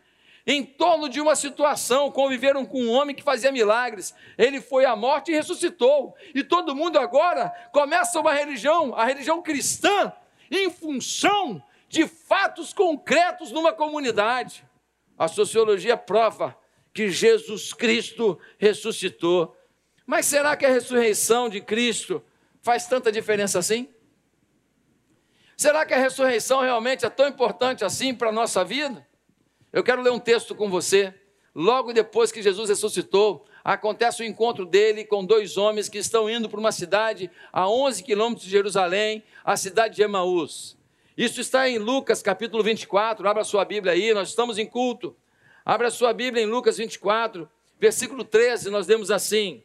em 0.48 0.64
torno 0.64 1.10
de 1.10 1.20
uma 1.20 1.36
situação. 1.36 2.10
Conviveram 2.10 2.66
com 2.66 2.82
um 2.82 2.90
homem 2.90 3.16
que 3.16 3.22
fazia 3.22 3.52
milagres. 3.52 4.16
Ele 4.38 4.62
foi 4.62 4.86
à 4.86 4.96
morte 4.96 5.32
e 5.32 5.36
ressuscitou. 5.36 6.16
E 6.34 6.42
todo 6.42 6.76
mundo 6.76 6.98
agora 6.98 7.50
começa 7.74 8.20
uma 8.20 8.34
religião, 8.34 8.96
a 8.96 9.06
religião 9.06 9.42
cristã, 9.42 10.12
em 10.50 10.70
função 10.72 11.62
de 11.92 12.08
fatos 12.08 12.74
concretos 12.74 13.52
numa 13.52 13.74
comunidade. 13.74 14.66
A 15.18 15.28
sociologia 15.28 15.98
prova 15.98 16.58
que 16.94 17.10
Jesus 17.10 17.74
Cristo 17.74 18.40
ressuscitou. 18.58 19.56
Mas 20.06 20.26
será 20.26 20.56
que 20.56 20.66
a 20.66 20.70
ressurreição 20.70 21.50
de 21.50 21.60
Cristo 21.60 22.24
faz 22.62 22.88
tanta 22.88 23.12
diferença 23.12 23.60
assim? 23.60 23.90
Será 25.58 25.86
que 25.86 25.94
a 25.94 25.98
ressurreição 25.98 26.62
realmente 26.62 27.06
é 27.06 27.10
tão 27.10 27.28
importante 27.28 27.84
assim 27.84 28.16
para 28.16 28.30
a 28.30 28.34
nossa 28.34 28.64
vida? 28.64 29.06
Eu 29.72 29.84
quero 29.84 30.02
ler 30.02 30.12
um 30.12 30.20
texto 30.20 30.56
com 30.56 30.70
você. 30.70 31.14
Logo 31.54 31.92
depois 31.92 32.32
que 32.32 32.42
Jesus 32.42 32.70
ressuscitou, 32.70 33.46
acontece 33.66 34.24
o 34.24 34.26
encontro 34.26 34.66
dele 34.66 35.04
com 35.04 35.26
dois 35.26 35.58
homens 35.58 35.90
que 35.90 35.98
estão 35.98 36.30
indo 36.30 36.50
para 36.50 36.60
uma 36.60 36.72
cidade 36.72 37.30
a 37.52 37.70
11 37.70 38.02
quilômetros 38.02 38.46
de 38.46 38.52
Jerusalém, 38.52 39.26
a 39.44 39.58
cidade 39.58 39.98
de 39.98 40.04
Emaús. 40.04 40.80
Isso 41.22 41.40
está 41.40 41.70
em 41.70 41.78
Lucas 41.78 42.24
capítulo 42.24 42.64
24. 42.64 43.30
Abra 43.30 43.44
sua 43.44 43.64
Bíblia 43.64 43.94
aí, 43.94 44.12
nós 44.12 44.30
estamos 44.30 44.58
em 44.58 44.66
culto. 44.66 45.16
Abra 45.64 45.92
sua 45.92 46.12
Bíblia 46.14 46.44
em 46.44 46.48
Lucas 46.48 46.80
24, 46.80 47.48
versículo 47.80 48.24
13, 48.24 48.72
nós 48.72 48.88
lemos 48.88 49.12
assim: 49.12 49.64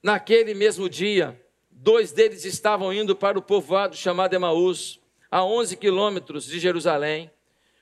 Naquele 0.00 0.54
mesmo 0.54 0.88
dia, 0.88 1.44
dois 1.68 2.12
deles 2.12 2.44
estavam 2.44 2.94
indo 2.94 3.16
para 3.16 3.36
o 3.36 3.42
povoado 3.42 3.96
chamado 3.96 4.32
Emaús, 4.32 5.00
a 5.28 5.44
11 5.44 5.76
quilômetros 5.76 6.46
de 6.46 6.60
Jerusalém. 6.60 7.28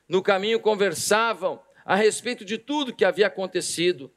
No 0.08 0.22
caminho 0.22 0.60
conversavam 0.60 1.60
a 1.84 1.94
respeito 1.94 2.42
de 2.42 2.56
tudo 2.56 2.94
que 2.94 3.04
havia 3.04 3.26
acontecido. 3.26 4.10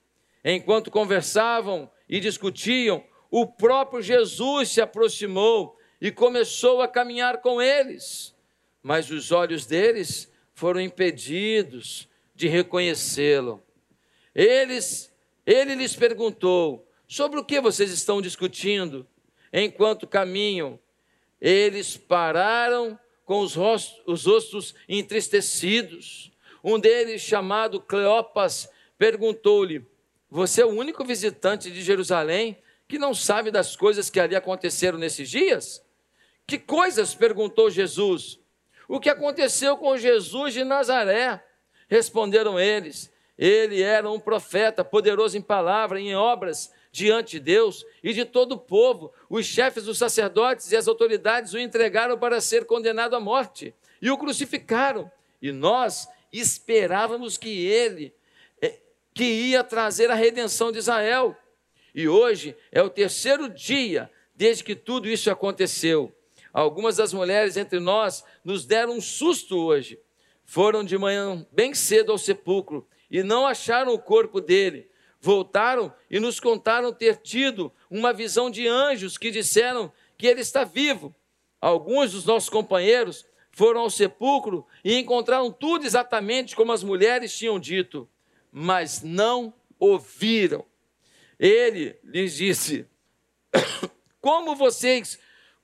Enquanto 0.45 0.89
conversavam 0.89 1.91
e 2.07 2.21
discutiam, 2.21 3.03
o 3.29 3.45
próprio 3.45 4.01
Jesus 4.01 4.69
se 4.69 4.79
aproximou 4.79 5.77
e 6.01 6.12
começou 6.12 6.81
a 6.81 6.88
caminhar 6.88 7.38
com 7.38 7.62
eles. 7.62 8.36
Mas 8.81 9.12
os 9.12 9.31
olhos 9.31 9.67
deles 9.67 10.31
foram 10.55 10.81
impedidos 10.81 12.10
de 12.34 12.48
reconhecê-lo. 12.48 13.62
Eles, 14.34 15.13
ele 15.46 15.75
lhes 15.75 15.96
perguntou: 15.96 16.88
sobre 17.08 17.39
o 17.39 17.46
que 17.46 17.62
vocês 17.62 17.91
estão 17.91 18.22
discutindo? 18.22 19.05
Enquanto 19.53 20.08
caminham, 20.08 20.79
eles 21.39 21.98
pararam 21.98 22.98
com 23.25 23.41
os, 23.41 23.53
rostos, 23.53 24.01
os 24.08 24.25
rostos 24.25 24.74
entristecidos. 24.88 26.31
Um 26.63 26.79
deles, 26.79 27.22
chamado 27.22 27.81
Cleopas, 27.81 28.70
perguntou-lhe: 28.98 29.86
Você 30.29 30.62
é 30.62 30.65
o 30.65 30.70
único 30.70 31.03
visitante 31.03 31.70
de 31.70 31.81
Jerusalém 31.81 32.58
que 32.88 32.98
não 32.98 33.13
sabe 33.13 33.51
das 33.51 33.75
coisas 33.75 34.10
que 34.10 34.20
ali 34.20 34.36
aconteceram 34.36 34.98
nesses 34.98 35.29
dias? 35.29 35.84
Que 36.45 36.57
coisas? 36.57 37.15
perguntou 37.15 37.69
Jesus. 37.69 38.39
O 38.88 39.00
que 39.00 39.10
aconteceu 39.10 39.77
com 39.77 39.98
Jesus 39.98 40.53
de 40.53 40.63
Nazaré? 40.63 41.43
Responderam 41.88 42.60
eles. 42.60 43.12
Ele 43.38 43.81
era 43.81 44.10
um 44.10 44.19
profeta, 44.19 44.83
poderoso 44.83 45.38
em 45.38 45.41
palavra 45.41 46.00
e 46.00 46.10
em 46.10 46.15
obras 46.15 46.71
diante 46.91 47.31
de 47.31 47.39
Deus 47.39 47.86
e 48.03 48.13
de 48.13 48.25
todo 48.25 48.53
o 48.53 48.60
povo. 48.60 49.13
Os 49.29 49.45
chefes 49.45 49.86
dos 49.86 49.98
sacerdotes 49.98 50.71
e 50.71 50.75
as 50.75 50.88
autoridades 50.88 51.53
o 51.53 51.60
entregaram 51.60 52.17
para 52.19 52.41
ser 52.41 52.65
condenado 52.65 53.15
à 53.15 53.19
morte 53.19 53.74
e 54.01 54.12
o 54.12 54.17
crucificaram. 54.17 55.10
E 55.41 55.51
nós 55.51 56.07
esperávamos 56.31 57.38
que 57.38 57.65
ele 57.65 58.13
eh, 58.62 58.77
que 59.13 59.24
ia 59.24 59.63
trazer 59.63 60.12
a 60.12 60.15
redenção 60.15 60.71
de 60.71 60.79
Israel. 60.79 61.36
E 61.95 62.07
hoje 62.07 62.55
é 62.71 62.81
o 62.81 62.89
terceiro 62.89 63.50
dia 63.50 64.12
desde 64.36 64.63
que 64.63 64.75
tudo 64.75 65.07
isso 65.07 65.31
aconteceu. 65.31 66.13
Algumas 66.53 66.98
das 66.98 67.13
mulheres 67.13 67.55
entre 67.55 67.79
nós 67.79 68.24
nos 68.43 68.65
deram 68.65 68.93
um 68.93 69.01
susto 69.01 69.58
hoje. 69.58 70.00
Foram 70.43 70.84
de 70.84 70.98
manhã 70.98 71.46
bem 71.51 71.74
cedo 71.74 72.12
ao 72.12 72.17
sepulcro 72.17 72.88
e 73.10 73.24
não 73.24 73.46
acharam 73.46 73.93
o 73.93 74.00
corpo 74.00 74.41
dele. 74.41 74.89
Voltaram 75.20 75.93
e 76.10 76.20
nos 76.20 76.39
contaram 76.39 76.91
ter 76.91 77.17
tido 77.17 77.72
uma 77.89 78.12
visão 78.12 78.50
de 78.50 78.67
anjos 78.67 79.17
que 79.17 79.31
disseram 79.31 79.91
que 80.17 80.27
ele 80.27 80.41
está 80.41 80.63
vivo. 80.63 81.15
Alguns 81.60 82.12
dos 82.12 82.25
nossos 82.25 82.50
companheiros 82.50 83.25
foram 83.51 83.81
ao 83.81 83.89
sepulcro 83.89 84.65
e 84.84 84.98
encontraram 84.98 85.51
tudo 85.51 85.86
exatamente 85.86 86.55
como 86.55 86.72
as 86.72 86.84
mulheres 86.84 87.38
tinham 87.38 87.60
dito, 87.60 88.10
mas 88.51 89.03
não 89.03 89.53
ouviram. 89.79 90.65
Ele 91.39 91.98
lhes 92.03 92.36
disse: 92.36 92.86
Como 94.20 94.55
vocês 94.55 95.20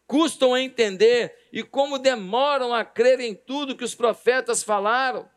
custam 0.07 0.53
a 0.53 0.61
entender 0.61 1.35
e 1.51 1.61
como 1.61 1.99
demoram 1.99 2.73
a 2.73 2.85
crer 2.85 3.19
em 3.19 3.35
tudo 3.35 3.75
que 3.75 3.83
os 3.83 3.93
profetas 3.93 4.63
falaram. 4.63 5.29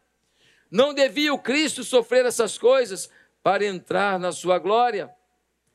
Não 0.70 0.94
devia 0.94 1.34
o 1.34 1.38
Cristo 1.38 1.82
sofrer 1.82 2.24
essas 2.24 2.56
coisas 2.56 3.10
para 3.42 3.66
entrar 3.66 4.18
na 4.18 4.30
sua 4.30 4.58
glória? 4.58 5.10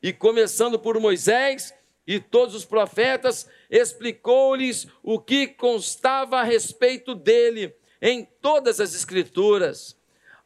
E 0.02 0.12
começando 0.12 0.78
por 0.78 0.98
Moisés 0.98 1.74
e 2.06 2.18
todos 2.20 2.54
os 2.54 2.64
profetas, 2.64 3.48
explicou-lhes 3.68 4.86
o 5.02 5.18
que 5.18 5.48
constava 5.48 6.38
a 6.38 6.44
respeito 6.44 7.14
dele 7.14 7.74
em 8.00 8.24
todas 8.40 8.80
as 8.80 8.94
Escrituras. 8.94 9.96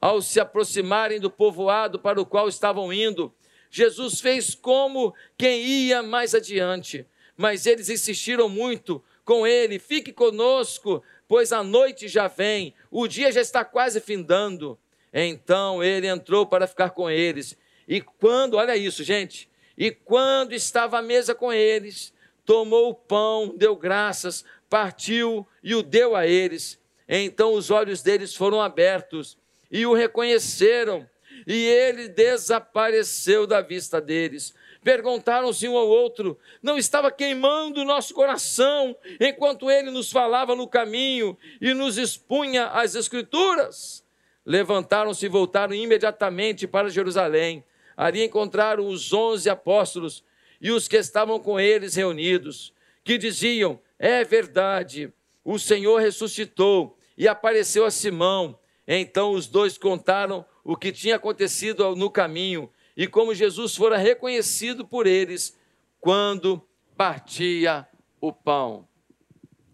Ao 0.01 0.23
se 0.23 0.41
aproximarem 0.41 1.21
do 1.21 1.31
povoado 1.31 1.99
para 1.99 2.21
o 2.21 2.25
qual 2.25 2.49
estavam 2.49 2.91
indo, 2.91 3.33
Jesus 3.71 4.21
fez 4.21 4.55
como 4.55 5.15
quem 5.37 5.61
ia 5.61 6.03
mais 6.03 6.35
adiante 6.35 7.07
mas 7.41 7.65
eles 7.65 7.89
insistiram 7.89 8.51
muito 8.51 9.03
com 9.25 9.47
ele: 9.47 9.79
fique 9.79 10.13
conosco, 10.13 11.03
pois 11.27 11.53
a 11.53 11.65
noite 11.65 12.07
já 12.07 12.29
vem, 12.29 12.75
o 12.91 13.09
dia 13.09 13.33
já 13.33 13.41
está 13.41 13.65
quase 13.65 13.99
findando. 13.99 14.79
Então 15.11 15.83
ele 15.83 16.07
entrou 16.07 16.47
para 16.47 16.67
ficar 16.67 16.91
com 16.91 17.11
eles. 17.11 17.57
E 17.89 18.03
quando, 18.03 18.59
olha 18.59 18.77
isso, 18.77 19.03
gente, 19.03 19.49
E 19.81 19.91
quando 19.91 20.53
estava 20.53 20.99
à 20.99 21.03
mesa 21.03 21.35
com 21.35 21.51
eles, 21.51 22.13
tomou 22.45 22.91
o 22.91 22.95
pão, 22.95 23.55
deu 23.57 23.75
graças, 23.75 24.45
partiu 24.69 25.47
e 25.63 25.75
o 25.75 25.83
deu 25.83 26.15
a 26.15 26.27
eles. 26.27 26.79
Então 27.09 27.55
os 27.55 27.71
olhos 27.71 28.03
deles 28.03 28.35
foram 28.35 28.61
abertos 28.61 29.39
e 29.71 29.87
o 29.87 29.95
reconheceram, 29.95 31.09
e 31.47 31.67
ele 31.67 32.09
desapareceu 32.09 33.47
da 33.47 33.61
vista 33.61 34.01
deles. 34.01 34.55
Perguntaram-se 34.83 35.69
um 35.69 35.77
ao 35.77 35.89
outro: 35.89 36.39
não 36.63 36.79
estava 36.79 37.11
queimando 37.11 37.81
o 37.81 37.85
nosso 37.85 38.15
coração 38.15 38.97
enquanto 39.21 39.71
ele 39.71 39.91
nos 39.91 40.11
falava 40.11 40.55
no 40.57 40.67
caminho 40.67 41.37
e 41.61 41.75
nos 41.75 41.99
expunha 41.99 42.67
as 42.67 42.95
Escrituras? 42.95 44.05
Levantaram-se 44.45 45.27
e 45.27 45.29
voltaram 45.29 45.75
imediatamente 45.75 46.67
para 46.67 46.89
Jerusalém. 46.89 47.63
Ali 47.97 48.25
encontraram 48.25 48.87
os 48.87 49.13
onze 49.13 49.51
apóstolos 49.51 50.25
e 50.61 50.71
os 50.71 50.89
que 50.89 50.97
estavam 50.97 51.39
com 51.39 51.61
eles 51.61 51.95
reunidos, 51.95 52.73
que 53.05 53.19
diziam: 53.19 53.79
É 53.99 54.25
verdade, 54.25 55.13
o 55.45 55.59
Senhor 55.59 55.99
ressuscitou 56.01 56.99
e 57.17 57.29
apareceu 57.29 57.85
a 57.85 57.91
Simão. 57.91 58.59
Então 58.89 59.33
os 59.33 59.47
dois 59.47 59.77
contaram 59.77 60.45
o 60.71 60.77
que 60.77 60.93
tinha 60.93 61.17
acontecido 61.17 61.97
no 61.97 62.09
caminho 62.09 62.71
e 62.97 63.09
como 63.09 63.35
Jesus 63.35 63.75
fora 63.75 63.97
reconhecido 63.97 64.87
por 64.87 65.05
eles 65.05 65.59
quando 66.01 66.65
partia 66.97 67.89
o 68.21 68.33
pão. 68.33 68.87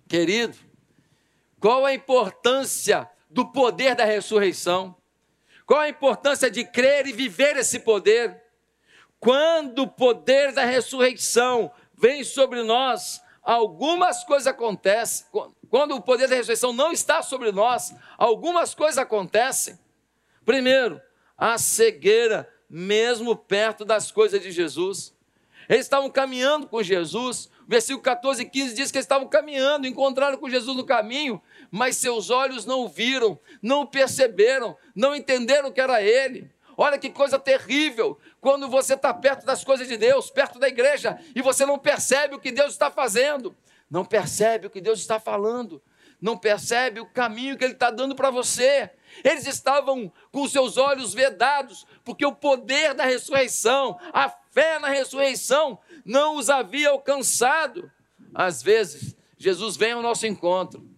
Querido, 0.08 0.56
qual 1.60 1.84
a 1.84 1.92
importância 1.92 3.06
do 3.28 3.44
poder 3.44 3.94
da 3.94 4.06
ressurreição? 4.06 4.96
Qual 5.66 5.80
a 5.80 5.88
importância 5.90 6.50
de 6.50 6.64
crer 6.64 7.06
e 7.06 7.12
viver 7.12 7.58
esse 7.58 7.80
poder? 7.80 8.42
Quando 9.20 9.82
o 9.82 9.88
poder 9.88 10.52
da 10.52 10.64
ressurreição 10.64 11.70
vem 11.92 12.24
sobre 12.24 12.62
nós, 12.62 13.20
algumas 13.42 14.24
coisas 14.24 14.46
acontecem. 14.46 15.26
Quando 15.68 15.94
o 15.94 16.00
poder 16.00 16.26
da 16.26 16.36
ressurreição 16.36 16.72
não 16.72 16.90
está 16.90 17.22
sobre 17.22 17.52
nós, 17.52 17.94
algumas 18.16 18.74
coisas 18.74 18.96
acontecem. 18.96 19.78
Primeiro, 20.46 21.00
a 21.36 21.58
cegueira 21.58 22.48
mesmo 22.70 23.36
perto 23.36 23.84
das 23.84 24.12
coisas 24.12 24.40
de 24.40 24.52
Jesus. 24.52 25.12
Eles 25.68 25.84
estavam 25.84 26.08
caminhando 26.08 26.68
com 26.68 26.82
Jesus. 26.82 27.50
Versículo 27.66 28.00
14 28.00 28.42
e 28.42 28.48
15 28.48 28.74
diz 28.74 28.92
que 28.92 28.98
eles 28.98 29.04
estavam 29.04 29.26
caminhando, 29.26 29.88
encontraram 29.88 30.38
com 30.38 30.48
Jesus 30.48 30.76
no 30.76 30.86
caminho, 30.86 31.42
mas 31.68 31.96
seus 31.96 32.30
olhos 32.30 32.64
não 32.64 32.88
viram, 32.88 33.36
não 33.60 33.84
perceberam, 33.84 34.76
não 34.94 35.16
entenderam 35.16 35.72
que 35.72 35.80
era 35.80 36.00
Ele. 36.00 36.48
Olha 36.76 36.96
que 36.96 37.10
coisa 37.10 37.40
terrível 37.40 38.16
quando 38.40 38.68
você 38.68 38.94
está 38.94 39.12
perto 39.12 39.44
das 39.44 39.64
coisas 39.64 39.88
de 39.88 39.96
Deus, 39.96 40.30
perto 40.30 40.60
da 40.60 40.68
igreja, 40.68 41.18
e 41.34 41.42
você 41.42 41.66
não 41.66 41.76
percebe 41.76 42.36
o 42.36 42.38
que 42.38 42.52
Deus 42.52 42.70
está 42.70 42.88
fazendo, 42.88 43.56
não 43.90 44.04
percebe 44.04 44.68
o 44.68 44.70
que 44.70 44.80
Deus 44.80 45.00
está 45.00 45.18
falando, 45.18 45.82
não 46.20 46.36
percebe 46.36 47.00
o 47.00 47.06
caminho 47.06 47.56
que 47.56 47.64
Ele 47.64 47.72
está 47.72 47.90
dando 47.90 48.14
para 48.14 48.30
você. 48.30 48.90
Eles 49.24 49.46
estavam 49.46 50.12
com 50.30 50.48
seus 50.48 50.76
olhos 50.76 51.14
vedados, 51.14 51.86
porque 52.04 52.24
o 52.24 52.34
poder 52.34 52.94
da 52.94 53.04
ressurreição, 53.04 53.98
a 54.12 54.28
fé 54.28 54.78
na 54.78 54.88
ressurreição, 54.88 55.78
não 56.04 56.36
os 56.36 56.50
havia 56.50 56.90
alcançado. 56.90 57.90
Às 58.34 58.62
vezes, 58.62 59.16
Jesus 59.38 59.76
vem 59.76 59.92
ao 59.92 60.02
nosso 60.02 60.26
encontro. 60.26 60.88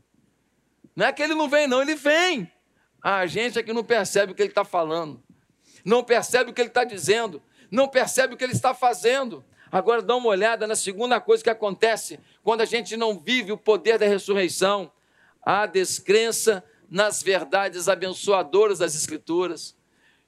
Não 0.94 1.06
é 1.06 1.12
que 1.12 1.22
ele 1.22 1.34
não 1.34 1.48
vem, 1.48 1.66
não, 1.66 1.80
ele 1.80 1.94
vem. 1.94 2.50
A 3.02 3.26
gente 3.26 3.58
é 3.58 3.62
que 3.62 3.72
não 3.72 3.84
percebe 3.84 4.32
o 4.32 4.34
que 4.34 4.42
ele 4.42 4.50
está 4.50 4.64
falando, 4.64 5.22
não 5.84 6.02
percebe 6.02 6.50
o 6.50 6.52
que 6.52 6.60
ele 6.60 6.68
está 6.68 6.82
dizendo, 6.82 7.40
não 7.70 7.86
percebe 7.86 8.34
o 8.34 8.36
que 8.36 8.42
ele 8.42 8.52
está 8.52 8.74
fazendo. 8.74 9.44
Agora 9.70 10.02
dá 10.02 10.16
uma 10.16 10.28
olhada 10.28 10.66
na 10.66 10.74
segunda 10.74 11.20
coisa 11.20 11.44
que 11.44 11.50
acontece 11.50 12.18
quando 12.42 12.62
a 12.62 12.64
gente 12.64 12.96
não 12.96 13.18
vive 13.18 13.52
o 13.52 13.58
poder 13.58 13.98
da 13.98 14.06
ressurreição: 14.06 14.90
a 15.42 15.66
descrença 15.66 16.64
nas 16.90 17.22
verdades 17.22 17.88
abençoadoras 17.88 18.78
das 18.78 18.94
Escrituras. 18.94 19.76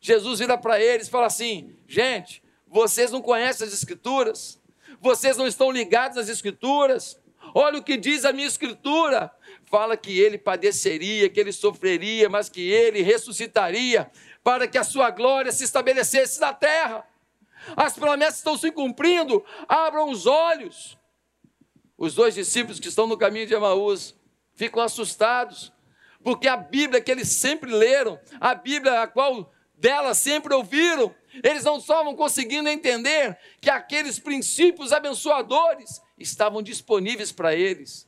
Jesus 0.01 0.39
vira 0.39 0.57
para 0.57 0.81
eles 0.81 1.07
e 1.09 1.11
fala 1.11 1.27
assim: 1.27 1.77
gente, 1.87 2.43
vocês 2.67 3.11
não 3.11 3.23
conhecem 3.23 3.67
as 3.67 3.73
Escrituras, 3.73 4.61
vocês 5.01 5.37
não 5.37 5.47
estão 5.47 5.71
ligados 5.71 6.19
às 6.19 6.29
Escrituras. 6.29 7.19
Olha 7.55 7.79
o 7.79 7.83
que 7.83 7.97
diz 7.97 8.25
a 8.25 8.33
minha 8.33 8.47
Escritura. 8.47 9.31
Fala 9.65 9.97
que 9.97 10.19
ele 10.19 10.37
padeceria, 10.37 11.29
que 11.29 11.39
ele 11.39 11.53
sofreria, 11.53 12.29
mas 12.29 12.49
que 12.49 12.61
ele 12.61 13.03
ressuscitaria 13.03 14.11
para 14.43 14.67
que 14.67 14.79
a 14.79 14.85
sua 14.85 15.11
glória 15.11 15.53
se 15.53 15.65
estabelecesse 15.65 16.41
na 16.41 16.53
terra. 16.53 17.07
As 17.77 17.95
promessas 17.95 18.39
estão 18.39 18.57
se 18.57 18.71
cumprindo, 18.73 19.45
abram 19.69 20.11
os 20.11 20.27
olhos. 20.27 20.99
Os 21.97 22.15
dois 22.15 22.35
discípulos 22.35 22.81
que 22.81 22.89
estão 22.89 23.07
no 23.07 23.19
caminho 23.19 23.47
de 23.47 23.55
Emaús 23.55 24.15
ficam 24.55 24.83
assustados, 24.83 25.73
porque 26.23 26.49
a 26.49 26.57
Bíblia 26.57 27.01
que 27.01 27.11
eles 27.11 27.29
sempre 27.29 27.71
leram, 27.71 28.19
a 28.41 28.55
Bíblia 28.55 29.03
a 29.03 29.07
qual 29.07 29.53
dela 29.77 30.15
sempre 30.15 30.55
ouviram, 30.55 31.15
eles 31.43 31.65
não 31.65 31.79
estavam 31.79 32.15
conseguindo 32.15 32.69
entender 32.69 33.39
que 33.61 33.71
aqueles 33.71 34.19
princípios 34.19 34.93
abençoadores 34.93 36.03
estavam 36.19 36.63
disponíveis 36.63 37.33
para 37.33 37.55
eles. 37.55 38.07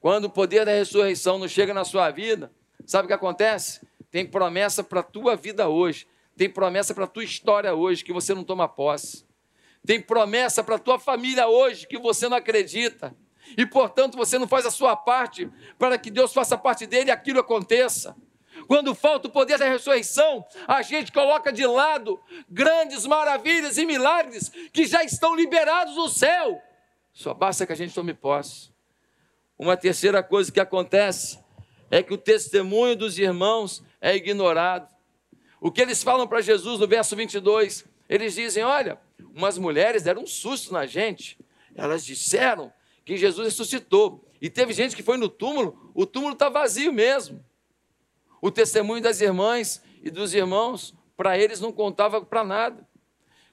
Quando 0.00 0.26
o 0.26 0.30
poder 0.30 0.64
da 0.64 0.72
ressurreição 0.72 1.38
não 1.38 1.48
chega 1.48 1.72
na 1.72 1.84
sua 1.84 2.10
vida, 2.10 2.52
sabe 2.84 3.06
o 3.06 3.08
que 3.08 3.14
acontece? 3.14 3.80
Tem 4.10 4.26
promessa 4.26 4.84
para 4.84 5.00
a 5.00 5.02
tua 5.02 5.34
vida 5.36 5.68
hoje, 5.68 6.06
tem 6.36 6.50
promessa 6.50 6.94
para 6.94 7.04
a 7.04 7.08
tua 7.08 7.24
história 7.24 7.74
hoje 7.74 8.04
que 8.04 8.12
você 8.12 8.34
não 8.34 8.44
toma 8.44 8.68
posse. 8.68 9.24
Tem 9.86 10.00
promessa 10.00 10.62
para 10.62 10.76
a 10.76 10.78
tua 10.78 10.98
família 10.98 11.48
hoje 11.48 11.86
que 11.86 11.98
você 11.98 12.28
não 12.28 12.36
acredita 12.36 13.16
e 13.56 13.66
portanto 13.66 14.16
você 14.16 14.38
não 14.38 14.48
faz 14.48 14.64
a 14.64 14.70
sua 14.70 14.96
parte 14.96 15.50
para 15.78 15.98
que 15.98 16.10
Deus 16.10 16.32
faça 16.32 16.56
parte 16.56 16.86
dele 16.86 17.10
e 17.10 17.12
aquilo 17.12 17.40
aconteça. 17.40 18.16
Quando 18.66 18.94
falta 18.94 19.28
o 19.28 19.30
poder 19.30 19.58
da 19.58 19.68
ressurreição, 19.68 20.44
a 20.66 20.80
gente 20.82 21.12
coloca 21.12 21.52
de 21.52 21.66
lado 21.66 22.18
grandes 22.48 23.04
maravilhas 23.06 23.76
e 23.76 23.84
milagres 23.84 24.50
que 24.72 24.86
já 24.86 25.04
estão 25.04 25.34
liberados 25.34 25.94
no 25.96 26.08
céu. 26.08 26.60
Só 27.12 27.34
basta 27.34 27.66
que 27.66 27.72
a 27.72 27.76
gente 27.76 27.94
tome 27.94 28.14
posse. 28.14 28.70
Uma 29.58 29.76
terceira 29.76 30.22
coisa 30.22 30.50
que 30.50 30.60
acontece 30.60 31.38
é 31.90 32.02
que 32.02 32.12
o 32.12 32.18
testemunho 32.18 32.96
dos 32.96 33.18
irmãos 33.18 33.82
é 34.00 34.14
ignorado. 34.14 34.88
O 35.60 35.70
que 35.70 35.80
eles 35.80 36.02
falam 36.02 36.26
para 36.26 36.40
Jesus 36.40 36.80
no 36.80 36.86
verso 36.86 37.16
22, 37.16 37.86
eles 38.08 38.34
dizem: 38.34 38.62
Olha, 38.62 39.00
umas 39.34 39.56
mulheres 39.56 40.02
deram 40.02 40.22
um 40.22 40.26
susto 40.26 40.72
na 40.72 40.86
gente. 40.86 41.38
Elas 41.74 42.04
disseram 42.04 42.72
que 43.06 43.16
Jesus 43.16 43.46
ressuscitou. 43.46 44.28
E 44.42 44.50
teve 44.50 44.74
gente 44.74 44.96
que 44.96 45.02
foi 45.02 45.16
no 45.16 45.28
túmulo, 45.28 45.90
o 45.94 46.04
túmulo 46.04 46.34
está 46.34 46.50
vazio 46.50 46.92
mesmo. 46.92 47.42
O 48.42 48.50
testemunho 48.50 49.00
das 49.00 49.20
irmãs 49.20 49.80
e 50.02 50.10
dos 50.10 50.34
irmãos, 50.34 50.92
para 51.16 51.38
eles 51.38 51.60
não 51.60 51.72
contava 51.72 52.20
para 52.20 52.44
nada. 52.44 52.86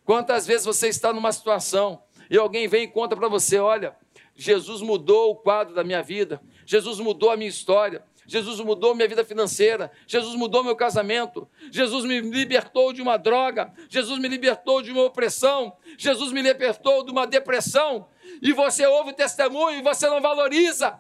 Quantas 0.04 0.46
vezes 0.46 0.66
você 0.66 0.90
está 0.90 1.14
numa 1.14 1.32
situação 1.32 2.04
e 2.30 2.38
alguém 2.38 2.68
vem 2.68 2.84
e 2.84 2.88
conta 2.88 3.16
para 3.16 3.30
você: 3.30 3.60
olha, 3.60 3.96
Jesus 4.36 4.82
mudou 4.82 5.32
o 5.32 5.36
quadro 5.36 5.74
da 5.74 5.84
minha 5.84 6.02
vida, 6.02 6.42
Jesus 6.66 7.00
mudou 7.00 7.30
a 7.30 7.38
minha 7.38 7.50
história, 7.50 8.04
Jesus 8.26 8.60
mudou 8.60 8.96
minha 8.96 9.08
vida 9.08 9.24
financeira, 9.24 9.92
Jesus 10.08 10.36
mudou 10.36 10.64
meu 10.64 10.76
casamento, 10.76 11.48
Jesus 11.72 12.06
me 12.06 12.20
libertou 12.20 12.92
de 12.92 13.02
uma 13.02 13.18
droga, 13.18 13.72
Jesus 13.88 14.20
me 14.20 14.28
libertou 14.28 14.82
de 14.82 14.92
uma 14.92 15.04
opressão, 15.04 15.78
Jesus 15.98 16.32
me 16.32 16.42
libertou 16.42 17.06
de 17.06 17.12
uma 17.12 17.28
depressão, 17.28 18.08
e 18.42 18.54
você 18.54 18.86
ouve 18.86 19.12
o 19.12 19.16
testemunho 19.16 19.80
e 19.80 19.82
você 19.82 20.10
não 20.10 20.22
valoriza. 20.22 21.00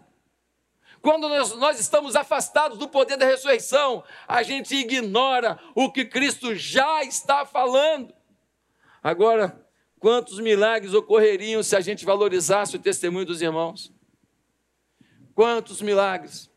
Quando 1.01 1.27
nós, 1.27 1.53
nós, 1.55 1.79
estamos 1.79 2.15
afastados 2.15 2.77
do 2.77 2.87
poder 2.87 3.17
da 3.17 3.25
ressurreição, 3.25 4.03
a 4.25 4.41
gente 4.41 4.73
ignora 4.73 5.59
o 5.75 5.91
que 5.91 6.05
Cristo 6.05 6.55
já 6.55 7.03
está 7.03 7.45
falando. 7.45 8.13
Agora, 9.03 9.67
quantos 9.99 10.39
milagres 10.39 10.93
ocorreriam 10.93 11.61
se 11.61 11.75
a 11.75 11.81
gente 11.81 12.05
valorizasse 12.05 12.77
o 12.77 12.79
testemunho 12.79 13.25
dos 13.25 13.41
irmãos? 13.41 13.91
Quantos 15.35 15.81
milagres? 15.81 16.49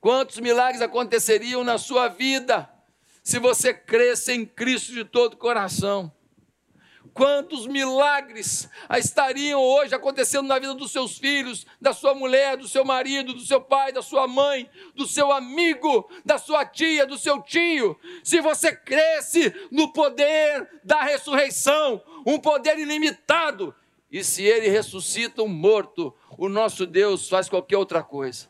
Quantos 0.00 0.38
milagres 0.38 0.82
aconteceriam 0.82 1.64
na 1.64 1.78
sua 1.78 2.08
vida 2.08 2.70
se 3.22 3.38
você 3.38 3.72
cresce 3.72 4.32
em 4.32 4.44
Cristo 4.44 4.92
de 4.92 5.04
todo 5.04 5.34
o 5.34 5.38
coração? 5.38 6.12
Quantos 7.14 7.66
milagres 7.66 8.68
estariam 8.98 9.60
hoje 9.60 9.94
acontecendo 9.94 10.46
na 10.46 10.58
vida 10.58 10.74
dos 10.74 10.92
seus 10.92 11.18
filhos, 11.18 11.66
da 11.80 11.92
sua 11.92 12.14
mulher, 12.14 12.56
do 12.56 12.68
seu 12.68 12.84
marido, 12.84 13.32
do 13.32 13.40
seu 13.40 13.60
pai, 13.60 13.90
da 13.90 14.02
sua 14.02 14.28
mãe, 14.28 14.70
do 14.94 15.06
seu 15.06 15.32
amigo, 15.32 16.08
da 16.24 16.38
sua 16.38 16.64
tia, 16.64 17.06
do 17.06 17.18
seu 17.18 17.42
tio, 17.42 17.98
se 18.22 18.40
você 18.40 18.74
cresce 18.74 19.52
no 19.70 19.92
poder 19.92 20.80
da 20.84 21.02
ressurreição, 21.02 22.02
um 22.26 22.38
poder 22.38 22.78
ilimitado, 22.78 23.74
e 24.10 24.22
se 24.22 24.42
ele 24.42 24.68
ressuscita 24.68 25.42
um 25.42 25.48
morto, 25.48 26.14
o 26.36 26.48
nosso 26.48 26.86
Deus 26.86 27.28
faz 27.28 27.48
qualquer 27.48 27.76
outra 27.76 28.02
coisa. 28.02 28.48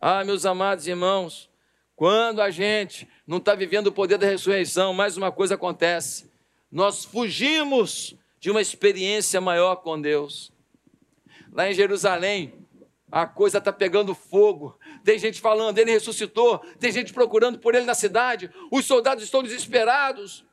Ah, 0.00 0.24
meus 0.24 0.44
amados 0.44 0.86
irmãos, 0.86 1.48
quando 1.94 2.42
a 2.42 2.50
gente 2.50 3.08
não 3.26 3.38
está 3.38 3.54
vivendo 3.54 3.88
o 3.88 3.92
poder 3.92 4.18
da 4.18 4.26
ressurreição, 4.26 4.92
mais 4.92 5.16
uma 5.16 5.32
coisa 5.32 5.54
acontece 5.54 6.35
nós 6.70 7.04
fugimos 7.04 8.14
de 8.38 8.50
uma 8.50 8.60
experiência 8.60 9.40
maior 9.40 9.76
com 9.76 10.00
Deus. 10.00 10.52
Lá 11.52 11.70
em 11.70 11.74
Jerusalém, 11.74 12.52
a 13.10 13.26
coisa 13.26 13.58
está 13.58 13.72
pegando 13.72 14.14
fogo. 14.14 14.78
Tem 15.04 15.18
gente 15.18 15.40
falando, 15.40 15.78
ele 15.78 15.92
ressuscitou. 15.92 16.58
Tem 16.78 16.92
gente 16.92 17.12
procurando 17.12 17.58
por 17.58 17.74
ele 17.74 17.86
na 17.86 17.94
cidade. 17.94 18.50
Os 18.70 18.84
soldados 18.84 19.24
estão 19.24 19.42
desesperados. 19.42 20.44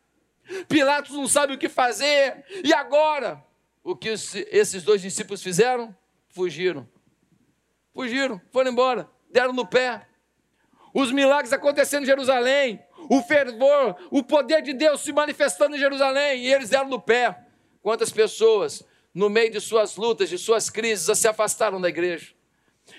Pilatos 0.67 1.15
não 1.15 1.28
sabe 1.28 1.54
o 1.54 1.58
que 1.58 1.69
fazer. 1.69 2.45
E 2.63 2.73
agora? 2.73 3.43
O 3.84 3.95
que 3.95 4.10
esses 4.10 4.84
dois 4.84 5.02
discípulos 5.02 5.43
fizeram? 5.43 5.95
Fugiram. 6.30 6.88
Fugiram, 7.93 8.41
foram 8.52 8.71
embora, 8.71 9.08
deram 9.30 9.54
no 9.54 9.67
pé. 9.67 10.08
Os 10.93 11.12
milagres 11.12 11.54
acontecendo 11.54 12.04
em 12.04 12.08
Jerusalém, 12.08 12.84
o 13.09 13.21
fervor, 13.21 13.95
o 14.11 14.23
poder 14.23 14.61
de 14.61 14.73
Deus 14.73 15.01
se 15.01 15.11
manifestando 15.11 15.75
em 15.75 15.79
Jerusalém, 15.79 16.43
e 16.43 16.53
eles 16.53 16.69
deram 16.69 16.89
no 16.89 16.99
pé. 16.99 17.37
Quantas 17.81 18.11
pessoas, 18.11 18.83
no 19.13 19.29
meio 19.29 19.51
de 19.51 19.59
suas 19.59 19.95
lutas, 19.95 20.29
de 20.29 20.37
suas 20.37 20.69
crises, 20.69 21.17
se 21.17 21.27
afastaram 21.27 21.79
da 21.79 21.89
igreja? 21.89 22.33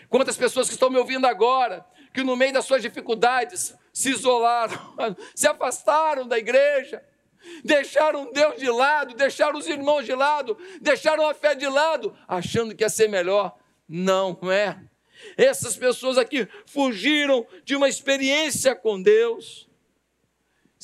Quantas 0.09 0.37
pessoas 0.37 0.69
que 0.69 0.75
estão 0.75 0.91
me 0.91 0.99
ouvindo 0.99 1.27
agora, 1.27 1.85
que 2.13 2.23
no 2.23 2.37
meio 2.37 2.53
das 2.53 2.65
suas 2.65 2.83
dificuldades 2.83 3.75
se 3.93 4.11
isolaram, 4.11 4.79
se 5.35 5.47
afastaram 5.47 6.27
da 6.27 6.39
igreja, 6.39 7.03
deixaram 7.65 8.31
Deus 8.33 8.57
de 8.57 8.71
lado, 8.71 9.15
deixaram 9.15 9.59
os 9.59 9.67
irmãos 9.67 10.05
de 10.05 10.15
lado, 10.15 10.57
deixaram 10.81 11.29
a 11.29 11.35
fé 11.35 11.55
de 11.55 11.67
lado, 11.67 12.17
achando 12.27 12.75
que 12.75 12.85
ia 12.85 12.89
ser 12.89 13.09
melhor. 13.09 13.57
Não 13.89 14.39
é. 14.51 14.79
Essas 15.37 15.77
pessoas 15.77 16.19
aqui 16.19 16.49
fugiram 16.67 17.47
de 17.65 17.77
uma 17.77 17.89
experiência 17.89 18.75
com 18.75 19.01
Deus. 19.01 19.69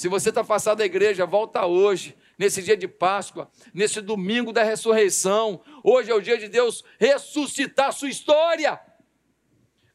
Se 0.01 0.09
você 0.09 0.31
está 0.31 0.41
afastado 0.41 0.79
da 0.79 0.87
igreja, 0.87 1.27
volta 1.27 1.67
hoje, 1.67 2.17
nesse 2.39 2.63
dia 2.63 2.75
de 2.75 2.89
Páscoa, 2.89 3.51
nesse 3.75 4.01
domingo 4.01 4.51
da 4.51 4.63
ressurreição. 4.63 5.61
Hoje 5.85 6.11
é 6.11 6.15
o 6.15 6.23
dia 6.23 6.39
de 6.39 6.49
Deus 6.49 6.83
ressuscitar 6.99 7.89
a 7.89 7.93
sua 7.93 8.09
história. 8.09 8.81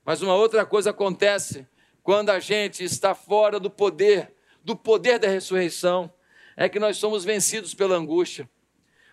Mas 0.06 0.22
uma 0.22 0.36
outra 0.36 0.64
coisa 0.64 0.92
acontece 0.92 1.68
quando 2.04 2.30
a 2.30 2.40
gente 2.40 2.84
está 2.84 3.16
fora 3.16 3.60
do 3.60 3.68
poder, 3.68 4.32
do 4.64 4.76
poder 4.76 5.18
da 5.18 5.28
ressurreição, 5.28 6.14
é 6.56 6.70
que 6.70 6.78
nós 6.78 6.98
somos 6.98 7.26
vencidos 7.26 7.74
pela 7.74 7.96
angústia. 7.96 8.48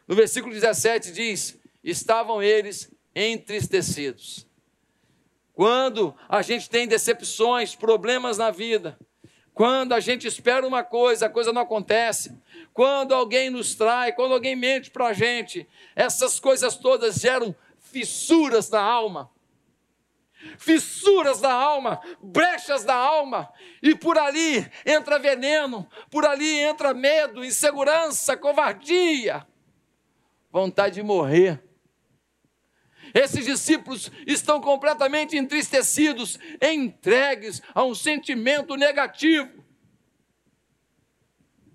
No 0.07 0.15
versículo 0.15 0.53
17 0.53 1.11
diz: 1.11 1.59
Estavam 1.83 2.43
eles 2.43 2.95
entristecidos. 3.15 4.47
Quando 5.55 6.15
a 6.29 6.43
gente 6.43 6.69
tem 6.69 6.87
decepções, 6.87 7.75
problemas 7.75 8.37
na 8.37 8.51
vida, 8.51 8.99
quando 9.55 9.93
a 9.93 10.01
gente 10.01 10.27
espera 10.27 10.67
uma 10.67 10.83
coisa, 10.83 11.27
a 11.27 11.31
coisa 11.31 11.53
não 11.53 11.63
acontece, 11.63 12.35
quando 12.73 13.15
alguém 13.15 13.51
nos 13.51 13.75
trai, 13.75 14.13
quando 14.13 14.33
alguém 14.33 14.57
mente 14.57 14.91
para 14.91 15.09
a 15.09 15.13
gente, 15.13 15.69
essas 15.95 16.41
coisas 16.41 16.77
todas 16.77 17.17
geram 17.17 17.55
fissuras 17.79 18.71
na 18.71 18.81
alma. 18.81 19.31
Fissuras 20.59 21.41
da 21.41 21.53
alma, 21.53 22.01
brechas 22.21 22.83
da 22.83 22.95
alma, 22.95 23.53
e 23.81 23.95
por 23.95 24.19
ali 24.19 24.69
entra 24.85 25.17
veneno, 25.17 25.89
por 26.11 26.27
ali 26.27 26.59
entra 26.59 26.93
medo, 26.93 27.45
insegurança, 27.45 28.37
covardia, 28.37 29.47
vontade 30.51 30.97
de 30.97 31.03
morrer. 31.03 31.63
Esses 33.15 33.45
discípulos 33.45 34.11
estão 34.27 34.61
completamente 34.61 35.37
entristecidos, 35.37 36.39
entregues 36.61 37.63
a 37.75 37.85
um 37.85 37.95
sentimento 37.95 38.75
negativo. 38.77 39.63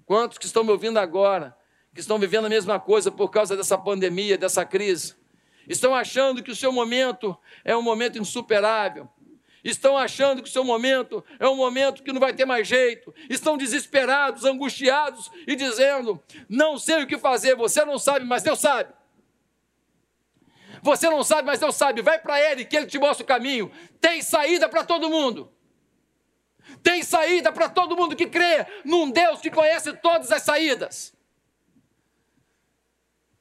Quantos 0.06 0.38
que 0.38 0.46
estão 0.46 0.64
me 0.64 0.72
ouvindo 0.72 0.98
agora, 0.98 1.56
que 1.94 2.00
estão 2.00 2.18
vivendo 2.18 2.46
a 2.46 2.50
mesma 2.50 2.80
coisa 2.80 3.12
por 3.12 3.30
causa 3.30 3.56
dessa 3.58 3.78
pandemia, 3.78 4.38
dessa 4.38 4.66
crise? 4.66 5.16
Estão 5.68 5.94
achando 5.94 6.42
que 6.42 6.52
o 6.52 6.56
seu 6.56 6.72
momento 6.72 7.38
é 7.64 7.76
um 7.76 7.82
momento 7.82 8.18
insuperável. 8.18 9.10
Estão 9.64 9.98
achando 9.98 10.42
que 10.42 10.48
o 10.48 10.52
seu 10.52 10.64
momento 10.64 11.24
é 11.40 11.48
um 11.48 11.58
momento 11.58 12.02
que 12.02 12.14
não 12.14 12.22
vai 12.22 12.34
ter 12.34 12.46
mais 12.46 12.66
jeito. 12.66 13.14
Estão 13.30 13.58
desesperados, 13.58 14.46
angustiados 14.46 15.30
e 15.46 15.58
dizendo: 15.58 16.24
Não 16.48 16.80
sei 16.80 17.04
o 17.04 17.08
que 17.08 17.18
fazer. 17.18 17.56
Você 17.56 17.84
não 17.84 18.00
sabe, 18.00 18.26
mas 18.26 18.44
Deus 18.44 18.60
sabe. 18.60 18.94
Você 20.82 21.10
não 21.10 21.24
sabe, 21.24 21.46
mas 21.46 21.60
Deus 21.60 21.76
sabe. 21.76 22.02
Vai 22.02 22.20
para 22.20 22.40
Ele, 22.40 22.66
que 22.66 22.76
Ele 22.76 22.86
te 22.86 23.00
mostra 23.00 23.24
o 23.24 23.28
caminho. 23.28 23.72
Tem 24.00 24.22
saída 24.22 24.68
para 24.70 24.84
todo 24.84 25.10
mundo. 25.10 25.52
Tem 26.84 27.04
saída 27.04 27.52
para 27.52 27.70
todo 27.70 27.96
mundo 27.96 28.16
que 28.16 28.28
crê 28.28 28.66
num 28.84 29.10
Deus 29.10 29.40
que 29.40 29.50
conhece 29.50 29.94
todas 29.94 30.32
as 30.32 30.42
saídas. 30.42 31.14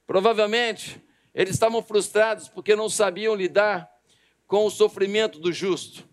Provavelmente, 0.05 1.01
eles 1.33 1.53
estavam 1.53 1.81
frustrados 1.81 2.47
porque 2.47 2.75
não 2.75 2.89
sabiam 2.89 3.35
lidar 3.35 3.89
com 4.47 4.65
o 4.65 4.71
sofrimento 4.71 5.39
do 5.39 5.51
justo. 5.51 6.07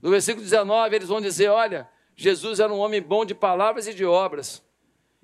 No 0.00 0.10
versículo 0.10 0.44
19, 0.44 0.94
eles 0.94 1.08
vão 1.08 1.20
dizer: 1.20 1.48
Olha, 1.48 1.88
Jesus 2.14 2.60
era 2.60 2.72
um 2.72 2.78
homem 2.78 3.02
bom 3.02 3.24
de 3.24 3.34
palavras 3.34 3.88
e 3.88 3.94
de 3.94 4.04
obras, 4.04 4.62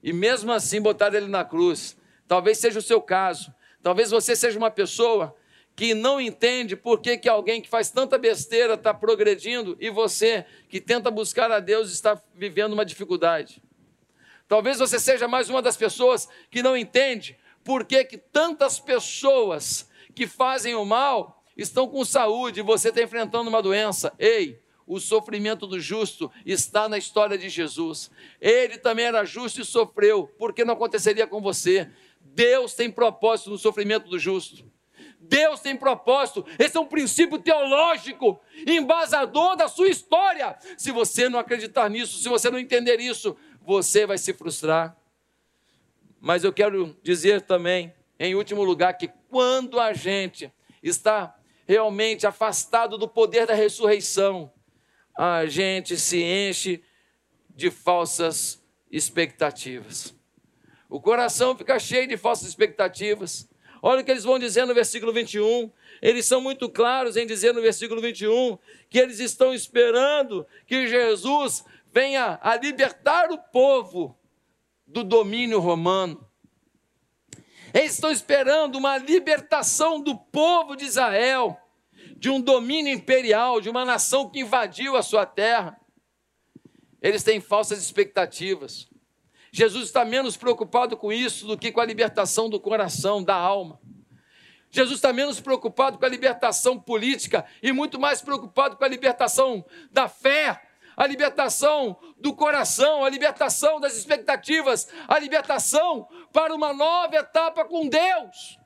e 0.02 0.12
mesmo 0.12 0.52
assim 0.52 0.80
botaram 0.80 1.16
ele 1.16 1.28
na 1.28 1.44
cruz. 1.44 1.96
Talvez 2.26 2.58
seja 2.58 2.78
o 2.78 2.82
seu 2.82 3.00
caso. 3.00 3.54
Talvez 3.82 4.10
você 4.10 4.36
seja 4.36 4.58
uma 4.58 4.70
pessoa 4.70 5.34
que 5.74 5.94
não 5.94 6.20
entende 6.20 6.76
por 6.76 7.00
que, 7.00 7.16
que 7.16 7.28
alguém 7.28 7.62
que 7.62 7.68
faz 7.68 7.90
tanta 7.90 8.18
besteira 8.18 8.74
está 8.74 8.92
progredindo 8.92 9.76
e 9.80 9.88
você 9.88 10.44
que 10.68 10.80
tenta 10.80 11.10
buscar 11.10 11.50
a 11.50 11.60
Deus 11.60 11.90
está 11.90 12.20
vivendo 12.34 12.74
uma 12.74 12.84
dificuldade. 12.84 13.62
Talvez 14.46 14.78
você 14.78 14.98
seja 14.98 15.28
mais 15.28 15.48
uma 15.48 15.62
das 15.62 15.76
pessoas 15.76 16.28
que 16.50 16.62
não 16.62 16.76
entende 16.76 17.38
por 17.64 17.84
que, 17.84 18.04
que 18.04 18.18
tantas 18.18 18.80
pessoas 18.80 19.88
que 20.14 20.26
fazem 20.26 20.74
o 20.74 20.84
mal 20.84 21.42
estão 21.56 21.86
com 21.86 22.04
saúde 22.04 22.60
e 22.60 22.62
você 22.62 22.88
está 22.88 23.02
enfrentando 23.02 23.48
uma 23.48 23.62
doença? 23.62 24.12
Ei, 24.18 24.60
o 24.86 24.98
sofrimento 24.98 25.66
do 25.66 25.78
justo 25.78 26.30
está 26.44 26.88
na 26.88 26.98
história 26.98 27.38
de 27.38 27.48
Jesus. 27.48 28.10
Ele 28.40 28.76
também 28.76 29.04
era 29.04 29.24
justo 29.24 29.60
e 29.60 29.64
sofreu, 29.64 30.26
por 30.36 30.52
que 30.52 30.64
não 30.64 30.74
aconteceria 30.74 31.26
com 31.26 31.40
você? 31.40 31.88
Deus 32.34 32.74
tem 32.74 32.90
propósito 32.90 33.50
no 33.50 33.58
sofrimento 33.58 34.08
do 34.08 34.18
justo. 34.18 34.70
Deus 35.20 35.60
tem 35.60 35.76
propósito, 35.76 36.44
esse 36.58 36.76
é 36.76 36.80
um 36.80 36.86
princípio 36.86 37.38
teológico, 37.38 38.40
embasador 38.66 39.54
da 39.54 39.68
sua 39.68 39.88
história. 39.88 40.56
Se 40.76 40.90
você 40.90 41.28
não 41.28 41.38
acreditar 41.38 41.88
nisso, 41.88 42.18
se 42.20 42.28
você 42.28 42.50
não 42.50 42.58
entender 42.58 42.98
isso, 42.98 43.36
você 43.60 44.06
vai 44.06 44.18
se 44.18 44.32
frustrar. 44.32 44.96
Mas 46.20 46.42
eu 46.42 46.52
quero 46.52 46.98
dizer 47.02 47.42
também, 47.42 47.94
em 48.18 48.34
último 48.34 48.64
lugar, 48.64 48.94
que 48.94 49.08
quando 49.28 49.78
a 49.78 49.92
gente 49.92 50.52
está 50.82 51.36
realmente 51.66 52.26
afastado 52.26 52.98
do 52.98 53.06
poder 53.06 53.46
da 53.46 53.54
ressurreição, 53.54 54.52
a 55.16 55.46
gente 55.46 55.96
se 55.96 56.22
enche 56.22 56.82
de 57.54 57.70
falsas 57.70 58.60
expectativas. 58.90 60.14
O 60.90 61.00
coração 61.00 61.57
fica 61.57 61.79
cheio 61.79 62.09
de 62.09 62.16
falsas 62.16 62.48
expectativas. 62.48 63.48
Olha 63.81 64.00
o 64.00 64.05
que 64.05 64.11
eles 64.11 64.24
vão 64.24 64.40
dizer 64.40 64.66
no 64.66 64.74
versículo 64.74 65.12
21. 65.12 65.70
Eles 66.03 66.26
são 66.26 66.40
muito 66.40 66.68
claros 66.68 67.16
em 67.16 67.24
dizer 67.24 67.55
no 67.55 67.62
versículo 67.62 68.00
21 68.00 68.59
que 68.90 68.98
eles 68.98 69.20
estão 69.20 69.55
esperando 69.55 70.44
que 70.66 70.88
Jesus 70.88 71.64
venha 71.92 72.40
a 72.42 72.57
libertar 72.57 73.31
o 73.31 73.38
povo 73.38 74.18
do 74.85 75.05
domínio 75.05 75.61
romano. 75.61 76.29
Eles 77.72 77.92
estão 77.92 78.11
esperando 78.11 78.76
uma 78.76 78.98
libertação 78.98 80.00
do 80.00 80.18
povo 80.18 80.74
de 80.74 80.85
Israel, 80.87 81.57
de 82.16 82.29
um 82.29 82.40
domínio 82.40 82.92
imperial, 82.92 83.61
de 83.61 83.70
uma 83.70 83.85
nação 83.85 84.29
que 84.29 84.40
invadiu 84.40 84.96
a 84.96 85.03
sua 85.03 85.24
terra. 85.24 85.81
Eles 87.00 87.22
têm 87.22 87.40
falsas 87.40 87.81
expectativas. 87.81 88.89
Jesus 89.52 89.86
está 89.86 90.04
menos 90.04 90.36
preocupado 90.36 90.96
com 90.96 91.12
isso 91.12 91.46
do 91.46 91.58
que 91.58 91.72
com 91.72 91.80
a 91.80 91.84
libertação 91.84 92.48
do 92.48 92.60
coração, 92.60 93.22
da 93.22 93.34
alma. 93.34 93.80
Jesus 94.70 94.98
está 94.98 95.12
menos 95.12 95.40
preocupado 95.40 95.98
com 95.98 96.04
a 96.04 96.08
libertação 96.08 96.78
política 96.78 97.44
e 97.60 97.72
muito 97.72 97.98
mais 97.98 98.22
preocupado 98.22 98.76
com 98.76 98.84
a 98.84 98.88
libertação 98.88 99.64
da 99.90 100.08
fé, 100.08 100.62
a 100.96 101.06
libertação 101.06 101.98
do 102.16 102.32
coração, 102.34 103.04
a 103.04 103.10
libertação 103.10 103.80
das 103.80 103.96
expectativas, 103.96 104.88
a 105.08 105.18
libertação 105.18 106.08
para 106.32 106.54
uma 106.54 106.72
nova 106.72 107.16
etapa 107.16 107.64
com 107.64 107.88
Deus. 107.88 108.58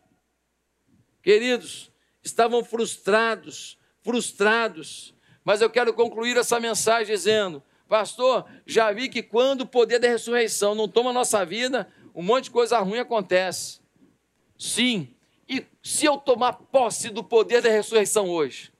Queridos, 1.23 1.90
estavam 2.23 2.62
frustrados, 2.62 3.79
frustrados, 4.03 5.14
mas 5.42 5.62
eu 5.62 5.70
quero 5.70 5.94
concluir 5.94 6.37
essa 6.37 6.61
mensagem 6.61 7.14
dizendo: 7.14 7.62
Pastor, 7.88 8.47
já 8.66 8.90
vi 8.92 9.09
que 9.09 9.23
quando 9.23 9.62
o 9.62 9.66
poder 9.66 9.99
da 9.99 10.09
ressurreição 10.09 10.75
não 10.75 10.88
toma 10.88 11.11
a 11.11 11.12
nossa 11.12 11.44
vida, 11.44 11.88
um 12.14 12.23
monte 12.23 12.44
de 12.44 12.51
coisa 12.51 12.79
ruim 12.79 12.99
acontece. 12.99 13.81
Sim, 14.59 15.14
e 15.49 15.64
se 15.83 16.07
eu 16.07 16.16
tomar 16.16 16.55
posse 16.55 17.11
do 17.11 17.23
poder 17.23 17.61
da 17.61 17.68
ressurreição 17.68 18.29
hoje? 18.29 18.73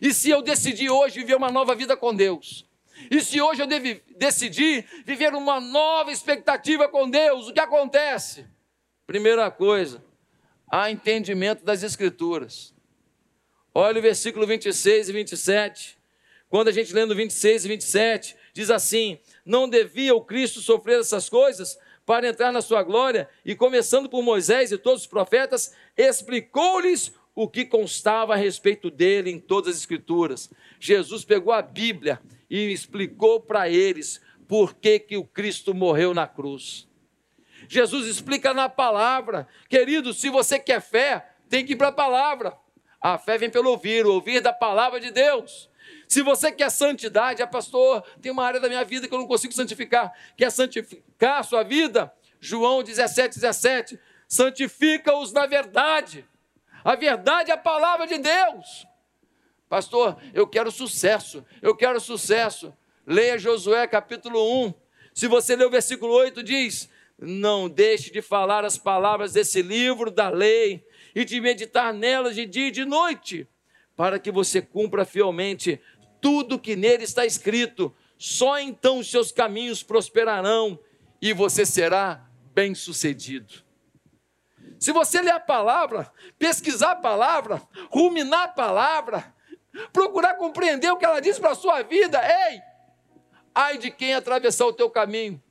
E 0.00 0.12
se 0.12 0.30
eu 0.30 0.42
decidir 0.42 0.90
hoje 0.90 1.20
viver 1.20 1.36
uma 1.36 1.50
nova 1.50 1.74
vida 1.74 1.96
com 1.96 2.14
Deus? 2.14 2.66
E 3.10 3.20
se 3.20 3.40
hoje 3.40 3.62
eu 3.62 3.66
devo 3.66 4.00
decidir 4.16 4.86
viver 5.04 5.34
uma 5.34 5.60
nova 5.60 6.12
expectativa 6.12 6.88
com 6.88 7.08
Deus, 7.08 7.48
o 7.48 7.52
que 7.52 7.60
acontece? 7.60 8.46
Primeira 9.06 9.50
coisa, 9.50 10.02
há 10.70 10.90
entendimento 10.90 11.64
das 11.64 11.82
Escrituras. 11.82 12.72
Olha 13.74 13.98
o 13.98 14.02
versículo 14.02 14.46
26 14.46 15.08
e 15.08 15.12
27. 15.12 15.98
Quando 16.48 16.68
a 16.68 16.72
gente 16.72 16.92
lê 16.94 17.04
no 17.04 17.14
26 17.14 17.64
e 17.64 17.68
27, 17.68 18.36
diz 18.54 18.70
assim: 18.70 19.18
Não 19.44 19.68
devia 19.68 20.14
o 20.14 20.24
Cristo 20.24 20.60
sofrer 20.60 21.00
essas 21.00 21.28
coisas 21.28 21.78
para 22.06 22.28
entrar 22.28 22.52
na 22.52 22.62
sua 22.62 22.82
glória? 22.82 23.28
E 23.44 23.54
começando 23.54 24.08
por 24.08 24.22
Moisés 24.22 24.72
e 24.72 24.78
todos 24.78 25.02
os 25.02 25.06
profetas, 25.06 25.74
explicou-lhes 25.96 27.12
o 27.34 27.48
que 27.48 27.64
constava 27.64 28.34
a 28.34 28.36
respeito 28.36 28.90
dele 28.90 29.30
em 29.30 29.40
todas 29.40 29.74
as 29.74 29.80
Escrituras. 29.80 30.50
Jesus 30.78 31.24
pegou 31.24 31.52
a 31.52 31.60
Bíblia 31.60 32.20
e 32.48 32.72
explicou 32.72 33.40
para 33.40 33.68
eles 33.68 34.20
por 34.46 34.74
que, 34.74 35.00
que 35.00 35.16
o 35.16 35.24
Cristo 35.24 35.74
morreu 35.74 36.14
na 36.14 36.28
cruz. 36.28 36.88
Jesus 37.68 38.06
explica 38.06 38.54
na 38.54 38.68
palavra. 38.68 39.48
Querido, 39.68 40.12
se 40.12 40.28
você 40.28 40.58
quer 40.58 40.80
fé, 40.80 41.26
tem 41.48 41.64
que 41.64 41.72
ir 41.72 41.76
para 41.76 41.88
a 41.88 41.92
palavra. 41.92 42.56
A 43.00 43.18
fé 43.18 43.36
vem 43.36 43.50
pelo 43.50 43.70
ouvir, 43.70 44.06
o 44.06 44.12
ouvir 44.12 44.40
da 44.40 44.52
palavra 44.52 45.00
de 45.00 45.10
Deus. 45.10 45.68
Se 46.08 46.22
você 46.22 46.52
quer 46.52 46.70
santidade, 46.70 47.42
ah, 47.42 47.46
pastor, 47.46 48.02
tem 48.20 48.30
uma 48.30 48.44
área 48.44 48.60
da 48.60 48.68
minha 48.68 48.84
vida 48.84 49.08
que 49.08 49.14
eu 49.14 49.18
não 49.18 49.26
consigo 49.26 49.52
santificar. 49.52 50.12
Quer 50.36 50.50
santificar 50.50 51.40
a 51.40 51.42
sua 51.42 51.62
vida? 51.62 52.12
João 52.40 52.82
17, 52.82 53.36
17. 53.36 53.98
Santifica-os 54.28 55.32
na 55.32 55.46
verdade. 55.46 56.26
A 56.84 56.94
verdade 56.94 57.50
é 57.50 57.54
a 57.54 57.58
palavra 57.58 58.06
de 58.06 58.18
Deus. 58.18 58.86
Pastor, 59.68 60.18
eu 60.32 60.46
quero 60.46 60.70
sucesso, 60.70 61.44
eu 61.62 61.74
quero 61.74 61.98
sucesso. 61.98 62.72
Leia 63.06 63.38
Josué 63.38 63.86
capítulo 63.86 64.66
1. 64.66 64.74
Se 65.14 65.26
você 65.26 65.56
ler 65.56 65.66
o 65.66 65.70
versículo 65.70 66.12
8, 66.12 66.42
diz: 66.42 66.88
Não 67.18 67.68
deixe 67.68 68.10
de 68.10 68.20
falar 68.20 68.64
as 68.64 68.76
palavras 68.76 69.32
desse 69.32 69.62
livro 69.62 70.10
da 70.10 70.28
lei 70.28 70.86
e 71.14 71.24
de 71.24 71.40
meditar 71.40 71.94
nelas 71.94 72.34
de 72.34 72.44
dia 72.44 72.68
e 72.68 72.70
de 72.70 72.84
noite, 72.84 73.48
para 73.96 74.18
que 74.18 74.30
você 74.30 74.60
cumpra 74.60 75.04
fielmente 75.04 75.80
tudo 76.24 76.58
que 76.58 76.74
nele 76.74 77.04
está 77.04 77.26
escrito. 77.26 77.94
Só 78.16 78.58
então 78.58 79.00
os 79.00 79.10
seus 79.10 79.30
caminhos 79.30 79.82
prosperarão 79.82 80.78
e 81.20 81.34
você 81.34 81.66
será 81.66 82.26
bem-sucedido. 82.54 83.62
Se 84.80 84.90
você 84.90 85.20
ler 85.20 85.32
a 85.32 85.40
palavra, 85.40 86.10
pesquisar 86.38 86.92
a 86.92 86.96
palavra, 86.96 87.60
ruminar 87.90 88.44
a 88.44 88.48
palavra, 88.48 89.34
procurar 89.92 90.36
compreender 90.36 90.90
o 90.90 90.96
que 90.96 91.04
ela 91.04 91.20
diz 91.20 91.38
para 91.38 91.50
a 91.50 91.54
sua 91.54 91.82
vida, 91.82 92.18
ei, 92.22 92.62
ai 93.54 93.76
de 93.76 93.90
quem 93.90 94.14
atravessar 94.14 94.64
o 94.64 94.72
teu 94.72 94.88
caminho, 94.88 95.42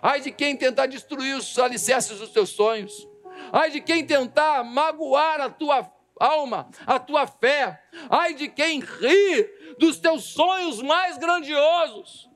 ai 0.00 0.20
de 0.20 0.30
quem 0.30 0.56
tentar 0.56 0.86
destruir 0.86 1.36
os 1.36 1.58
alicerces 1.58 2.20
dos 2.20 2.30
teus 2.30 2.50
sonhos, 2.50 3.08
ai 3.52 3.72
de 3.72 3.80
quem 3.80 4.06
tentar 4.06 4.62
magoar 4.62 5.40
a 5.40 5.50
tua 5.50 5.82
alma, 6.18 6.68
a 6.86 6.98
tua 6.98 7.26
fé, 7.26 7.82
ai 8.08 8.34
de 8.34 8.48
quem 8.48 8.80
ri 8.80 9.74
dos 9.78 9.98
teus 9.98 10.24
sonhos 10.24 10.80
mais 10.82 11.18
grandiosos. 11.18 12.28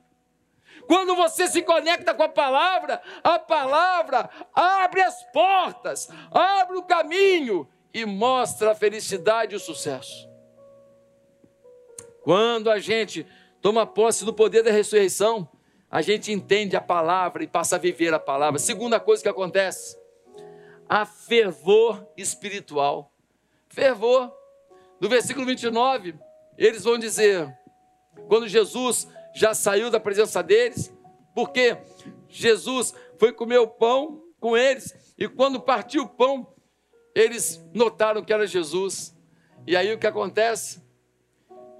Quando 0.87 1.15
você 1.15 1.47
se 1.47 1.61
conecta 1.61 2.13
com 2.13 2.23
a 2.23 2.29
palavra, 2.29 3.01
a 3.23 3.39
palavra 3.39 4.29
abre 4.53 5.01
as 5.01 5.23
portas, 5.31 6.09
abre 6.31 6.77
o 6.77 6.83
caminho 6.83 7.67
e 7.93 8.05
mostra 8.05 8.71
a 8.71 8.75
felicidade 8.75 9.53
e 9.53 9.57
o 9.57 9.59
sucesso. 9.59 10.29
Quando 12.23 12.69
a 12.69 12.79
gente 12.79 13.25
toma 13.61 13.85
posse 13.85 14.25
do 14.25 14.33
poder 14.33 14.63
da 14.63 14.71
ressurreição, 14.71 15.47
a 15.89 16.01
gente 16.01 16.31
entende 16.31 16.75
a 16.75 16.81
palavra 16.81 17.43
e 17.43 17.47
passa 17.47 17.75
a 17.75 17.79
viver 17.79 18.13
a 18.13 18.19
palavra. 18.19 18.59
Segunda 18.59 18.99
coisa 18.99 19.21
que 19.21 19.29
acontece, 19.29 19.97
a 20.87 21.05
fervor 21.05 22.07
espiritual. 22.15 23.10
Fervor. 23.71 24.31
No 24.99 25.09
versículo 25.09 25.45
29, 25.45 26.15
eles 26.57 26.83
vão 26.83 26.99
dizer: 26.99 27.51
quando 28.27 28.47
Jesus 28.47 29.07
já 29.33 29.53
saiu 29.53 29.89
da 29.89 29.99
presença 29.99 30.43
deles, 30.43 30.93
porque 31.33 31.77
Jesus 32.27 32.93
foi 33.17 33.31
comer 33.31 33.59
o 33.59 33.67
pão 33.67 34.21
com 34.39 34.57
eles, 34.57 34.93
e 35.17 35.27
quando 35.27 35.59
partiu 35.59 36.03
o 36.03 36.09
pão, 36.09 36.53
eles 37.15 37.63
notaram 37.73 38.23
que 38.23 38.33
era 38.33 38.45
Jesus. 38.45 39.15
E 39.65 39.75
aí 39.75 39.93
o 39.93 39.97
que 39.97 40.07
acontece? 40.07 40.81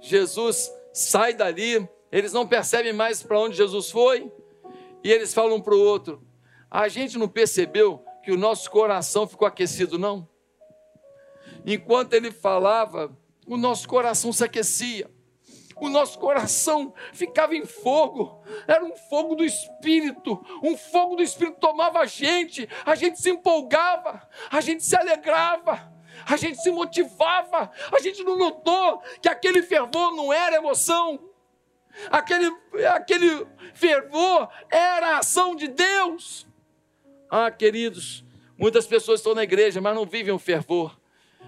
Jesus 0.00 0.72
sai 0.92 1.34
dali, 1.34 1.86
eles 2.10 2.32
não 2.32 2.46
percebem 2.46 2.92
mais 2.92 3.22
para 3.22 3.38
onde 3.38 3.56
Jesus 3.56 3.90
foi, 3.90 4.32
e 5.04 5.10
eles 5.10 5.34
falam 5.34 5.56
um 5.56 5.60
para 5.60 5.74
o 5.74 5.80
outro: 5.80 6.26
a 6.70 6.88
gente 6.88 7.18
não 7.18 7.28
percebeu 7.28 8.02
que 8.24 8.32
o 8.32 8.38
nosso 8.38 8.70
coração 8.70 9.28
ficou 9.28 9.46
aquecido, 9.46 9.98
não? 9.98 10.31
Enquanto 11.64 12.14
ele 12.14 12.30
falava, 12.30 13.16
o 13.46 13.56
nosso 13.56 13.88
coração 13.88 14.32
se 14.32 14.44
aquecia. 14.44 15.10
O 15.76 15.88
nosso 15.88 16.18
coração 16.18 16.94
ficava 17.12 17.56
em 17.56 17.66
fogo, 17.66 18.40
era 18.68 18.84
um 18.84 18.94
fogo 18.94 19.34
do 19.34 19.44
Espírito, 19.44 20.40
um 20.62 20.76
fogo 20.76 21.16
do 21.16 21.22
Espírito 21.22 21.58
tomava 21.58 21.98
a 21.98 22.06
gente, 22.06 22.68
a 22.86 22.94
gente 22.94 23.20
se 23.20 23.30
empolgava, 23.30 24.28
a 24.48 24.60
gente 24.60 24.84
se 24.84 24.94
alegrava, 24.94 25.92
a 26.24 26.36
gente 26.36 26.62
se 26.62 26.70
motivava, 26.70 27.68
a 27.90 28.00
gente 28.00 28.22
não 28.22 28.38
notou 28.38 29.02
que 29.20 29.28
aquele 29.28 29.60
fervor 29.60 30.14
não 30.14 30.32
era 30.32 30.54
emoção, 30.54 31.18
aquele, 32.10 32.54
aquele 32.94 33.44
fervor 33.74 34.48
era 34.70 35.16
a 35.16 35.18
ação 35.18 35.56
de 35.56 35.66
Deus. 35.66 36.46
Ah, 37.28 37.50
queridos, 37.50 38.24
muitas 38.56 38.86
pessoas 38.86 39.18
estão 39.18 39.34
na 39.34 39.42
igreja, 39.42 39.80
mas 39.80 39.96
não 39.96 40.06
vivem 40.06 40.32
o 40.32 40.38
fervor 40.38 40.96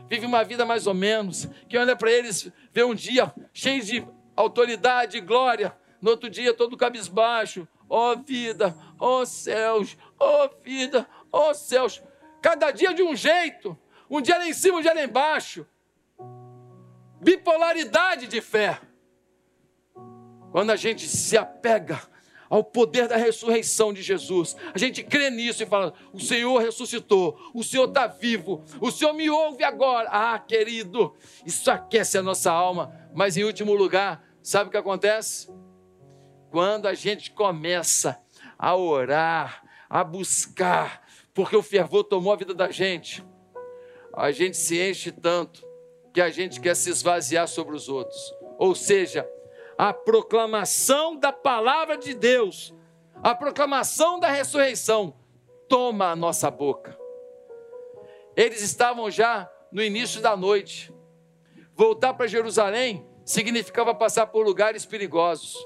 vive 0.08 0.26
uma 0.26 0.44
vida 0.44 0.64
mais 0.64 0.86
ou 0.86 0.94
menos, 0.94 1.48
que 1.68 1.78
olha 1.78 1.96
para 1.96 2.10
eles, 2.10 2.50
vê 2.72 2.84
um 2.84 2.94
dia 2.94 3.32
cheio 3.52 3.82
de 3.82 4.06
autoridade 4.36 5.16
e 5.16 5.20
glória. 5.20 5.76
No 6.00 6.10
outro 6.10 6.28
dia, 6.28 6.52
todo 6.52 6.76
cabisbaixo. 6.76 7.66
Ó 7.88 8.12
oh, 8.12 8.16
vida, 8.16 8.76
ó 8.98 9.20
oh, 9.20 9.26
céus, 9.26 9.96
ó 10.18 10.46
oh, 10.46 10.62
vida, 10.62 11.06
ó 11.30 11.52
céus. 11.52 12.02
Cada 12.40 12.70
dia 12.70 12.92
de 12.94 13.02
um 13.02 13.14
jeito. 13.14 13.78
Um 14.08 14.20
dia 14.20 14.36
lá 14.38 14.46
em 14.46 14.52
cima, 14.52 14.78
um 14.78 14.82
dia 14.82 14.94
lá 14.94 15.02
embaixo. 15.02 15.66
Bipolaridade 17.20 18.26
de 18.26 18.40
fé. 18.40 18.80
Quando 20.50 20.70
a 20.70 20.76
gente 20.76 21.08
se 21.08 21.36
apega 21.36 22.00
ao 22.48 22.62
poder 22.62 23.08
da 23.08 23.16
ressurreição 23.16 23.92
de 23.92 24.02
Jesus. 24.02 24.56
A 24.72 24.78
gente 24.78 25.02
crê 25.02 25.30
nisso 25.30 25.62
e 25.62 25.66
fala: 25.66 25.94
o 26.12 26.20
Senhor 26.20 26.58
ressuscitou, 26.58 27.38
o 27.54 27.62
Senhor 27.62 27.88
está 27.88 28.06
vivo, 28.06 28.62
o 28.80 28.90
Senhor 28.90 29.12
me 29.12 29.28
ouve 29.30 29.64
agora. 29.64 30.08
Ah, 30.10 30.38
querido, 30.38 31.14
isso 31.44 31.70
aquece 31.70 32.18
a 32.18 32.22
nossa 32.22 32.50
alma. 32.50 32.92
Mas 33.14 33.36
em 33.36 33.44
último 33.44 33.74
lugar, 33.74 34.24
sabe 34.42 34.68
o 34.68 34.70
que 34.70 34.76
acontece? 34.76 35.48
Quando 36.50 36.86
a 36.86 36.94
gente 36.94 37.30
começa 37.30 38.20
a 38.58 38.76
orar, 38.76 39.62
a 39.88 40.02
buscar, 40.04 41.02
porque 41.32 41.56
o 41.56 41.62
fervor 41.62 42.04
tomou 42.04 42.32
a 42.32 42.36
vida 42.36 42.54
da 42.54 42.70
gente, 42.70 43.24
a 44.12 44.30
gente 44.30 44.56
se 44.56 44.80
enche 44.80 45.10
tanto 45.10 45.66
que 46.12 46.20
a 46.20 46.30
gente 46.30 46.60
quer 46.60 46.76
se 46.76 46.90
esvaziar 46.90 47.48
sobre 47.48 47.74
os 47.74 47.88
outros. 47.88 48.32
Ou 48.56 48.74
seja, 48.74 49.28
a 49.76 49.92
proclamação 49.92 51.16
da 51.16 51.32
palavra 51.32 51.96
de 51.96 52.14
Deus, 52.14 52.74
a 53.22 53.34
proclamação 53.34 54.18
da 54.18 54.28
ressurreição, 54.28 55.14
toma 55.68 56.10
a 56.10 56.16
nossa 56.16 56.50
boca. 56.50 56.98
Eles 58.36 58.62
estavam 58.62 59.10
já 59.10 59.50
no 59.72 59.82
início 59.82 60.20
da 60.20 60.36
noite, 60.36 60.94
Voltar 61.76 62.14
para 62.14 62.28
Jerusalém 62.28 63.04
significava 63.24 63.92
passar 63.92 64.28
por 64.28 64.46
lugares 64.46 64.86
perigosos. 64.86 65.56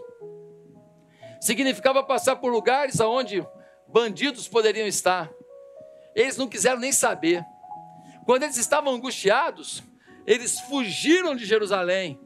Significava 1.39 2.03
passar 2.03 2.37
por 2.37 2.51
lugares 2.51 2.99
onde 2.99 3.47
bandidos 3.87 4.49
poderiam 4.49 4.87
estar. 4.87 5.31
Eles 6.15 6.37
não 6.39 6.49
quiseram 6.49 6.81
nem 6.81 6.93
saber. 6.93 7.45
Quando 8.25 8.45
eles 8.45 8.57
estavam 8.57 8.95
angustiados, 8.95 9.83
eles 10.27 10.59
fugiram 10.61 11.37
de 11.37 11.45
Jerusalém, 11.45 12.19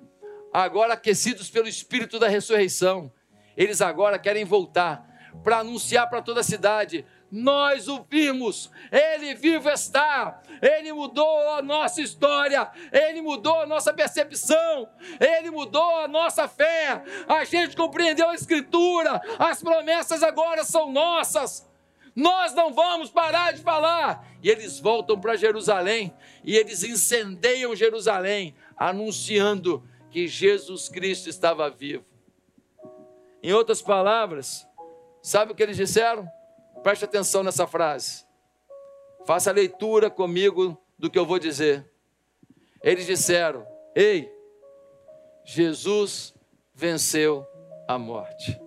agora 0.52 0.94
aquecidos 0.94 1.48
pelo 1.48 1.68
espírito 1.68 2.18
da 2.18 2.28
ressurreição. 2.28 3.12
Eles 3.56 3.80
agora 3.80 4.18
querem 4.18 4.44
voltar 4.44 5.08
para 5.42 5.58
anunciar 5.58 6.08
para 6.08 6.22
toda 6.22 6.40
a 6.40 6.44
cidade: 6.44 7.04
nós 7.30 7.88
o 7.88 8.04
vimos, 8.08 8.70
ele 8.90 9.34
vivo 9.34 9.70
está, 9.70 10.42
ele 10.60 10.92
mudou 10.92 11.54
a 11.54 11.62
nossa 11.62 12.02
história, 12.02 12.70
ele 12.92 13.22
mudou 13.22 13.60
a 13.60 13.66
nossa 13.66 13.92
percepção, 13.92 14.88
ele 15.18 15.50
mudou 15.50 16.00
a 16.00 16.08
nossa 16.08 16.46
fé, 16.46 17.02
a 17.26 17.44
gente 17.44 17.76
compreendeu 17.76 18.28
a 18.28 18.34
Escritura, 18.34 19.20
as 19.38 19.62
promessas 19.62 20.22
agora 20.22 20.64
são 20.64 20.92
nossas. 20.92 21.70
Nós 22.14 22.52
não 22.52 22.74
vamos 22.74 23.10
parar 23.10 23.54
de 23.54 23.62
falar. 23.62 24.28
E 24.42 24.50
eles 24.50 24.78
voltam 24.78 25.18
para 25.18 25.34
Jerusalém 25.34 26.14
e 26.44 26.56
eles 26.56 26.82
incendeiam 26.82 27.74
Jerusalém, 27.74 28.54
anunciando 28.76 29.82
que 30.12 30.28
Jesus 30.28 30.90
Cristo 30.90 31.30
estava 31.30 31.70
vivo. 31.70 32.04
Em 33.42 33.52
outras 33.54 33.80
palavras, 33.80 34.68
sabe 35.22 35.52
o 35.52 35.54
que 35.54 35.62
eles 35.62 35.76
disseram? 35.76 36.28
Preste 36.82 37.06
atenção 37.06 37.42
nessa 37.42 37.66
frase. 37.66 38.26
Faça 39.24 39.50
a 39.50 39.54
leitura 39.54 40.10
comigo 40.10 40.78
do 40.98 41.10
que 41.10 41.18
eu 41.18 41.24
vou 41.24 41.38
dizer. 41.38 41.90
Eles 42.82 43.06
disseram: 43.06 43.66
Ei, 43.94 44.30
Jesus 45.44 46.34
venceu 46.74 47.46
a 47.88 47.98
morte. 47.98 48.60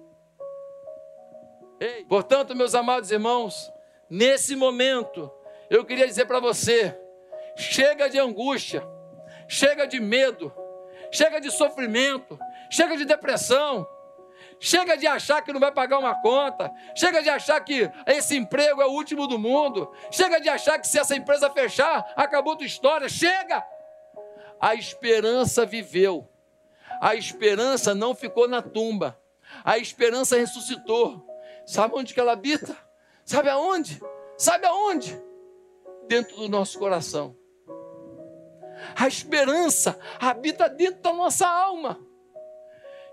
Ei, 1.80 2.06
portanto, 2.06 2.56
meus 2.56 2.74
amados 2.74 3.12
irmãos, 3.12 3.72
nesse 4.10 4.56
momento, 4.56 5.32
eu 5.70 5.86
queria 5.86 6.08
dizer 6.08 6.26
para 6.26 6.40
você: 6.40 6.98
chega 7.56 8.10
de 8.10 8.18
angústia, 8.18 8.84
chega 9.48 9.86
de 9.86 10.00
medo, 10.00 10.52
chega 11.12 11.40
de 11.40 11.52
sofrimento, 11.52 12.40
chega 12.70 12.98
de 12.98 13.06
depressão, 13.06 13.88
Chega 14.60 14.96
de 14.98 15.06
achar 15.06 15.42
que 15.42 15.52
não 15.52 15.60
vai 15.60 15.72
pagar 15.72 16.00
uma 16.00 16.16
conta. 16.22 16.72
Chega 16.96 17.22
de 17.22 17.30
achar 17.30 17.60
que 17.60 17.90
esse 18.08 18.38
emprego 18.38 18.82
é 18.82 18.86
o 18.86 18.92
último 18.92 19.28
do 19.28 19.38
mundo. 19.38 19.92
Chega 20.12 20.40
de 20.40 20.50
achar 20.50 20.80
que 20.80 20.88
se 20.88 20.98
essa 20.98 21.16
empresa 21.16 21.50
fechar, 21.50 22.12
acabou 22.16 22.56
tua 22.56 22.66
história. 22.66 23.10
Chega! 23.10 23.66
A 24.60 24.74
esperança 24.74 25.66
viveu. 25.66 26.28
A 27.02 27.16
esperança 27.16 27.94
não 27.94 28.16
ficou 28.16 28.48
na 28.48 28.62
tumba. 28.62 29.20
A 29.64 29.78
esperança 29.78 30.38
ressuscitou. 30.38 31.26
Sabe 31.66 31.96
onde 31.96 32.14
que 32.14 32.20
ela 32.20 32.32
habita? 32.32 32.76
Sabe 33.26 33.50
aonde? 33.50 34.02
Sabe 34.38 34.66
aonde? 34.66 35.22
Dentro 36.08 36.38
do 36.38 36.48
nosso 36.48 36.80
coração. 36.80 37.36
A 38.96 39.08
esperança 39.08 39.98
habita 40.20 40.68
dentro 40.70 41.02
da 41.02 41.14
nossa 41.14 41.48
alma. 41.48 42.00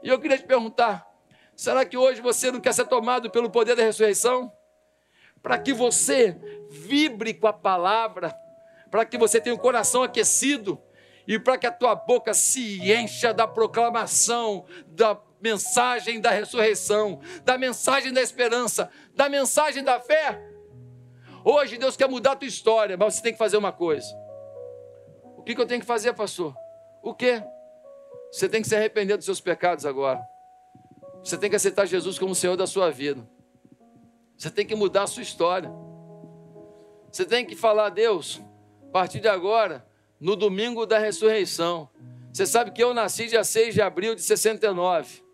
E 0.03 0.09
eu 0.09 0.19
queria 0.19 0.39
te 0.39 0.45
perguntar: 0.45 1.07
Será 1.55 1.85
que 1.85 1.97
hoje 1.97 2.21
você 2.21 2.51
não 2.51 2.61
quer 2.61 2.75
ser 2.75 2.87
tomado 2.87 3.31
pelo 3.31 3.51
poder 3.51 3.77
da 3.77 3.83
ressurreição? 3.83 4.53
Para 5.43 5.59
que 5.59 5.73
você 5.73 6.37
vibre 6.71 7.35
com 7.35 7.47
a 7.47 7.53
palavra, 7.53 8.35
para 8.91 9.05
que 9.05 9.19
você 9.19 9.41
tenha 9.41 9.55
o 9.55 9.59
coração 9.59 10.03
aquecido 10.03 10.81
e 11.27 11.39
para 11.39 11.57
que 11.57 11.67
a 11.67 11.73
tua 11.73 11.95
boca 11.95 12.35
se 12.35 12.91
encha 12.93 13.33
da 13.33 13.47
proclamação 13.47 14.65
da 14.87 15.19
mensagem 15.41 16.21
da 16.21 16.31
ressurreição, 16.31 17.21
da 17.45 17.59
mensagem 17.59 18.13
da 18.13 18.23
esperança, 18.23 18.89
da 19.15 19.29
mensagem 19.29 19.83
da 19.83 20.01
fé. 20.01 20.41
Hoje 21.45 21.77
Deus 21.77 21.97
quer 21.97 22.09
mudar 22.09 22.33
a 22.33 22.37
tua 22.37 22.47
história, 22.47 22.97
mas 22.97 23.15
você 23.15 23.23
tem 23.23 23.33
que 23.33 23.39
fazer 23.39 23.57
uma 23.57 23.73
coisa. 23.73 24.07
O 25.43 25.45
que, 25.45 25.57
que 25.57 25.61
eu 25.61 25.67
tenho 25.67 25.81
que 25.81 25.87
fazer, 25.87 26.13
pastor? 26.13 26.55
O 27.03 27.13
quê? 27.13 27.43
Você 28.31 28.49
tem 28.49 28.63
que 28.63 28.69
se 28.69 28.77
arrepender 28.77 29.17
dos 29.17 29.27
seus 29.27 29.41
pecados 29.41 29.85
agora. 29.85 30.25
Você 31.21 31.37
tem 31.37 31.51
que 31.51 31.57
aceitar 31.57 31.85
Jesus 31.85 32.17
como 32.17 32.33
Senhor 32.33 32.57
da 32.57 32.65
sua 32.65 32.93
vida. 32.93 33.29
Você 34.39 34.53
tem 34.53 34.65
que 34.65 34.77
mudar 34.77 35.03
a 35.03 35.07
sua 35.09 35.25
história. 35.25 35.69
Você 37.11 37.25
tem 37.25 37.45
que 37.45 37.57
falar 37.57 37.87
a 37.87 37.91
Deus, 37.91 38.41
a 38.89 38.93
partir 38.93 39.19
de 39.19 39.27
agora, 39.27 39.85
no 40.21 40.37
domingo 40.37 40.87
da 40.87 40.97
ressurreição. 40.97 41.91
Você 42.33 42.47
sabe 42.47 42.71
que 42.71 42.83
eu 42.83 42.95
nasci 42.95 43.27
dia 43.27 43.43
6 43.43 43.75
de 43.75 43.83
abril 43.83 44.15
de 44.15 44.23
69. 44.23 45.25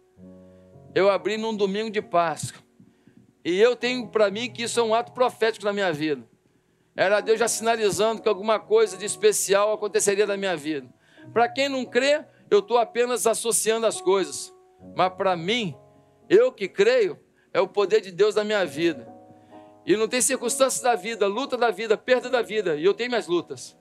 Eu 0.94 1.10
abri 1.10 1.36
num 1.36 1.54
domingo 1.54 1.90
de 1.90 2.00
Páscoa. 2.00 2.62
E 3.44 3.60
eu 3.60 3.76
tenho 3.76 4.08
para 4.08 4.30
mim 4.30 4.50
que 4.50 4.62
isso 4.62 4.80
é 4.80 4.82
um 4.82 4.94
ato 4.94 5.12
profético 5.12 5.66
na 5.66 5.72
minha 5.74 5.92
vida. 5.92 6.26
Era 6.98 7.20
Deus 7.20 7.38
já 7.38 7.46
sinalizando 7.46 8.20
que 8.20 8.28
alguma 8.28 8.58
coisa 8.58 8.96
de 8.96 9.04
especial 9.04 9.72
aconteceria 9.72 10.26
na 10.26 10.36
minha 10.36 10.56
vida. 10.56 10.92
Para 11.32 11.48
quem 11.48 11.68
não 11.68 11.84
crê, 11.84 12.24
eu 12.50 12.58
estou 12.58 12.76
apenas 12.76 13.24
associando 13.24 13.86
as 13.86 14.00
coisas. 14.00 14.52
Mas 14.96 15.14
para 15.14 15.36
mim, 15.36 15.76
eu 16.28 16.50
que 16.50 16.66
creio, 16.66 17.16
é 17.54 17.60
o 17.60 17.68
poder 17.68 18.00
de 18.00 18.10
Deus 18.10 18.34
na 18.34 18.42
minha 18.42 18.66
vida. 18.66 19.08
E 19.86 19.96
não 19.96 20.08
tem 20.08 20.20
circunstâncias 20.20 20.82
da 20.82 20.96
vida, 20.96 21.28
luta 21.28 21.56
da 21.56 21.70
vida, 21.70 21.96
perda 21.96 22.28
da 22.28 22.42
vida, 22.42 22.74
e 22.74 22.84
eu 22.84 22.92
tenho 22.92 23.10
minhas 23.10 23.28
lutas, 23.28 23.78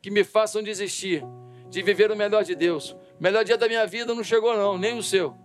que 0.00 0.10
me 0.10 0.24
façam 0.24 0.62
desistir 0.62 1.22
de 1.68 1.82
viver 1.82 2.10
o 2.10 2.16
melhor 2.16 2.42
de 2.42 2.54
Deus. 2.54 2.92
O 3.20 3.22
melhor 3.22 3.44
dia 3.44 3.58
da 3.58 3.68
minha 3.68 3.86
vida 3.86 4.14
não 4.14 4.24
chegou, 4.24 4.56
não, 4.56 4.78
nem 4.78 4.96
o 4.96 5.02
seu. 5.02 5.36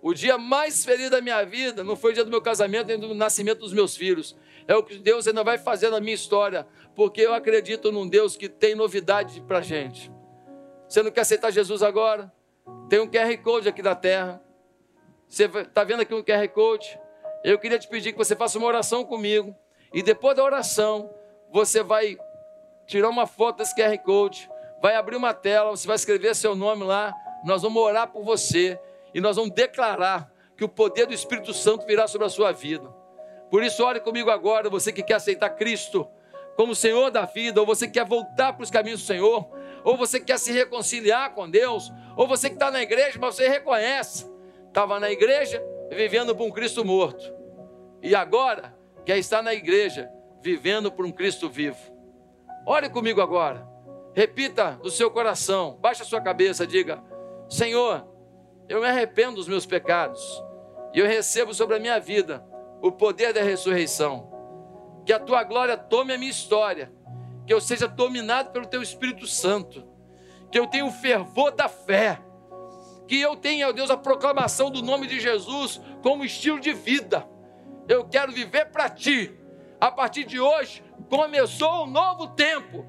O 0.00 0.14
dia 0.14 0.38
mais 0.38 0.84
feliz 0.84 1.10
da 1.10 1.20
minha 1.20 1.44
vida 1.44 1.82
não 1.82 1.96
foi 1.96 2.12
o 2.12 2.14
dia 2.14 2.24
do 2.24 2.30
meu 2.30 2.40
casamento, 2.40 2.86
nem 2.86 3.00
do 3.00 3.12
nascimento 3.14 3.58
dos 3.58 3.72
meus 3.72 3.96
filhos. 3.96 4.36
É 4.66 4.76
o 4.76 4.82
que 4.82 4.98
Deus 4.98 5.26
ainda 5.26 5.42
vai 5.42 5.58
fazer 5.58 5.90
na 5.90 6.00
minha 6.00 6.14
história, 6.14 6.66
porque 6.94 7.20
eu 7.20 7.34
acredito 7.34 7.90
num 7.90 8.08
Deus 8.08 8.36
que 8.36 8.48
tem 8.48 8.74
novidade 8.74 9.40
para 9.42 9.60
gente. 9.60 10.10
Você 10.88 11.02
não 11.02 11.10
quer 11.10 11.22
aceitar 11.22 11.50
Jesus 11.50 11.82
agora? 11.82 12.32
Tem 12.88 13.00
um 13.00 13.08
QR 13.08 13.36
Code 13.42 13.68
aqui 13.68 13.82
da 13.82 13.94
terra. 13.94 14.42
Você 15.28 15.44
está 15.44 15.82
vendo 15.84 16.02
aqui 16.02 16.14
um 16.14 16.22
QR 16.22 16.46
Code? 16.48 16.98
Eu 17.42 17.58
queria 17.58 17.78
te 17.78 17.88
pedir 17.88 18.12
que 18.12 18.18
você 18.18 18.36
faça 18.36 18.58
uma 18.58 18.66
oração 18.66 19.04
comigo. 19.04 19.54
E 19.92 20.02
depois 20.02 20.36
da 20.36 20.44
oração, 20.44 21.10
você 21.50 21.82
vai 21.82 22.16
tirar 22.86 23.08
uma 23.08 23.26
foto 23.26 23.58
desse 23.58 23.74
QR 23.74 23.96
Code, 23.98 24.48
vai 24.80 24.94
abrir 24.94 25.16
uma 25.16 25.32
tela, 25.34 25.70
você 25.70 25.86
vai 25.86 25.96
escrever 25.96 26.34
seu 26.34 26.54
nome 26.54 26.84
lá. 26.84 27.12
Nós 27.44 27.62
vamos 27.62 27.82
orar 27.82 28.08
por 28.08 28.22
você 28.22 28.78
e 29.14 29.20
nós 29.20 29.36
vamos 29.36 29.52
declarar 29.52 30.30
que 30.56 30.64
o 30.64 30.68
poder 30.68 31.06
do 31.06 31.14
Espírito 31.14 31.52
Santo 31.52 31.86
virá 31.86 32.06
sobre 32.06 32.26
a 32.26 32.30
sua 32.30 32.52
vida. 32.52 33.01
Por 33.52 33.62
isso, 33.62 33.84
ore 33.84 34.00
comigo 34.00 34.30
agora, 34.30 34.70
você 34.70 34.90
que 34.90 35.02
quer 35.02 35.16
aceitar 35.16 35.50
Cristo 35.50 36.08
como 36.56 36.74
Senhor 36.74 37.10
da 37.10 37.26
vida, 37.26 37.60
ou 37.60 37.66
você 37.66 37.86
quer 37.86 38.02
voltar 38.02 38.54
para 38.54 38.62
os 38.62 38.70
caminhos 38.70 39.02
do 39.02 39.06
Senhor, 39.06 39.46
ou 39.84 39.94
você 39.94 40.18
quer 40.18 40.38
se 40.38 40.50
reconciliar 40.52 41.34
com 41.34 41.50
Deus, 41.50 41.92
ou 42.16 42.26
você 42.26 42.48
que 42.48 42.54
está 42.54 42.70
na 42.70 42.80
igreja, 42.80 43.18
mas 43.20 43.34
você 43.34 43.46
reconhece, 43.46 44.26
estava 44.68 44.98
na 44.98 45.10
igreja 45.10 45.62
vivendo 45.90 46.34
por 46.34 46.46
um 46.46 46.50
Cristo 46.50 46.82
morto, 46.82 47.30
e 48.00 48.14
agora 48.14 48.74
quer 49.04 49.18
estar 49.18 49.42
na 49.42 49.52
igreja 49.52 50.10
vivendo 50.40 50.90
por 50.90 51.04
um 51.04 51.12
Cristo 51.12 51.50
vivo. 51.50 51.92
Ore 52.66 52.88
comigo 52.88 53.20
agora, 53.20 53.68
repita 54.14 54.80
do 54.82 54.90
seu 54.90 55.10
coração, 55.10 55.76
baixe 55.78 56.00
a 56.00 56.06
sua 56.06 56.22
cabeça, 56.22 56.66
diga: 56.66 57.04
Senhor, 57.50 58.08
eu 58.66 58.80
me 58.80 58.86
arrependo 58.86 59.36
dos 59.36 59.46
meus 59.46 59.66
pecados, 59.66 60.42
e 60.94 61.00
eu 61.00 61.06
recebo 61.06 61.52
sobre 61.52 61.76
a 61.76 61.78
minha 61.78 62.00
vida 62.00 62.50
o 62.82 62.90
poder 62.90 63.32
da 63.32 63.42
ressurreição. 63.42 64.30
Que 65.06 65.12
a 65.12 65.20
tua 65.20 65.44
glória 65.44 65.76
tome 65.78 66.12
a 66.12 66.18
minha 66.18 66.30
história 66.30 66.92
que 67.46 67.52
eu 67.52 67.60
seja 67.60 67.88
dominado 67.88 68.50
pelo 68.50 68.66
teu 68.66 68.82
Espírito 68.82 69.26
Santo, 69.26 69.84
que 70.50 70.58
eu 70.58 70.66
tenha 70.66 70.84
o 70.84 70.92
fervor 70.92 71.52
da 71.52 71.68
fé, 71.68 72.20
que 73.08 73.20
eu 73.20 73.36
tenha, 73.36 73.68
ó 73.68 73.72
Deus, 73.72 73.90
a 73.90 73.96
proclamação 73.96 74.70
do 74.70 74.82
nome 74.82 75.06
de 75.06 75.18
Jesus 75.18 75.80
como 76.02 76.24
estilo 76.24 76.60
de 76.60 76.72
vida. 76.72 77.26
Eu 77.88 78.04
quero 78.04 78.32
viver 78.32 78.66
para 78.66 78.88
ti. 78.88 79.36
A 79.80 79.90
partir 79.90 80.24
de 80.24 80.38
hoje, 80.38 80.84
começou 81.10 81.84
um 81.84 81.88
novo 81.88 82.28
tempo. 82.28 82.86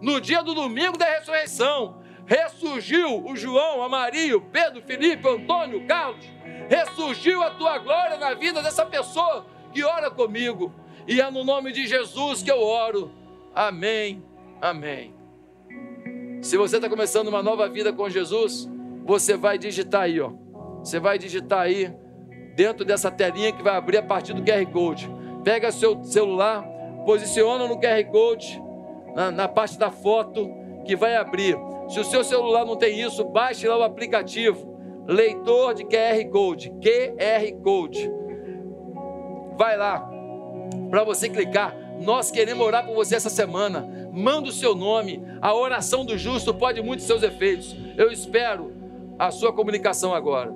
No 0.00 0.20
dia 0.20 0.42
do 0.42 0.54
domingo 0.54 0.96
da 0.96 1.06
ressurreição, 1.06 2.00
ressurgiu 2.26 3.24
o 3.26 3.34
João, 3.34 3.82
a 3.82 3.88
Maria, 3.88 4.36
o 4.36 4.40
Pedro, 4.40 4.82
Felipe, 4.82 5.28
Antônio, 5.28 5.86
Carlos. 5.86 6.35
Ressurgiu 6.68 7.42
a 7.42 7.50
tua 7.50 7.78
glória 7.78 8.16
na 8.16 8.34
vida 8.34 8.62
dessa 8.62 8.84
pessoa 8.84 9.46
que 9.72 9.84
ora 9.84 10.10
comigo. 10.10 10.72
E 11.06 11.20
é 11.20 11.30
no 11.30 11.44
nome 11.44 11.72
de 11.72 11.86
Jesus 11.86 12.42
que 12.42 12.50
eu 12.50 12.60
oro. 12.60 13.12
Amém, 13.54 14.22
amém. 14.60 15.14
Se 16.42 16.56
você 16.56 16.76
está 16.76 16.88
começando 16.88 17.28
uma 17.28 17.42
nova 17.42 17.68
vida 17.68 17.92
com 17.92 18.08
Jesus, 18.08 18.68
você 19.04 19.36
vai 19.36 19.58
digitar 19.58 20.02
aí, 20.02 20.20
ó. 20.20 20.32
Você 20.80 21.00
vai 21.00 21.18
digitar 21.18 21.60
aí 21.60 21.92
dentro 22.54 22.84
dessa 22.84 23.10
telinha 23.10 23.52
que 23.52 23.62
vai 23.62 23.76
abrir 23.76 23.98
a 23.98 24.02
partir 24.02 24.32
do 24.32 24.42
QR 24.42 24.64
Code. 24.72 25.10
Pega 25.44 25.70
seu 25.70 26.02
celular, 26.04 26.62
posiciona 27.04 27.66
no 27.68 27.80
QR 27.80 28.04
Code, 28.10 28.60
na, 29.14 29.30
na 29.30 29.48
parte 29.48 29.78
da 29.78 29.90
foto 29.90 30.48
que 30.84 30.96
vai 30.96 31.16
abrir. 31.16 31.56
Se 31.88 32.00
o 32.00 32.04
seu 32.04 32.24
celular 32.24 32.64
não 32.64 32.76
tem 32.76 33.00
isso, 33.00 33.24
baixe 33.24 33.66
lá 33.66 33.76
o 33.78 33.82
aplicativo. 33.82 34.75
Leitor 35.06 35.74
de 35.74 35.84
QR 35.84 36.30
Code, 36.30 36.70
QR 36.70 37.62
Code. 37.62 38.10
Vai 39.56 39.76
lá, 39.76 40.08
para 40.90 41.04
você 41.04 41.28
clicar 41.28 41.86
nós 42.00 42.30
queremos 42.30 42.64
orar 42.64 42.84
por 42.86 42.94
você 42.94 43.14
essa 43.14 43.30
semana. 43.30 44.10
Manda 44.12 44.48
o 44.48 44.52
seu 44.52 44.74
nome. 44.74 45.22
A 45.40 45.54
oração 45.54 46.04
do 46.04 46.16
justo 46.18 46.52
pode 46.52 46.82
muitos 46.82 47.06
seus 47.06 47.22
efeitos. 47.22 47.74
Eu 47.96 48.10
espero 48.10 48.72
a 49.18 49.30
sua 49.30 49.52
comunicação 49.52 50.14
agora. 50.14 50.52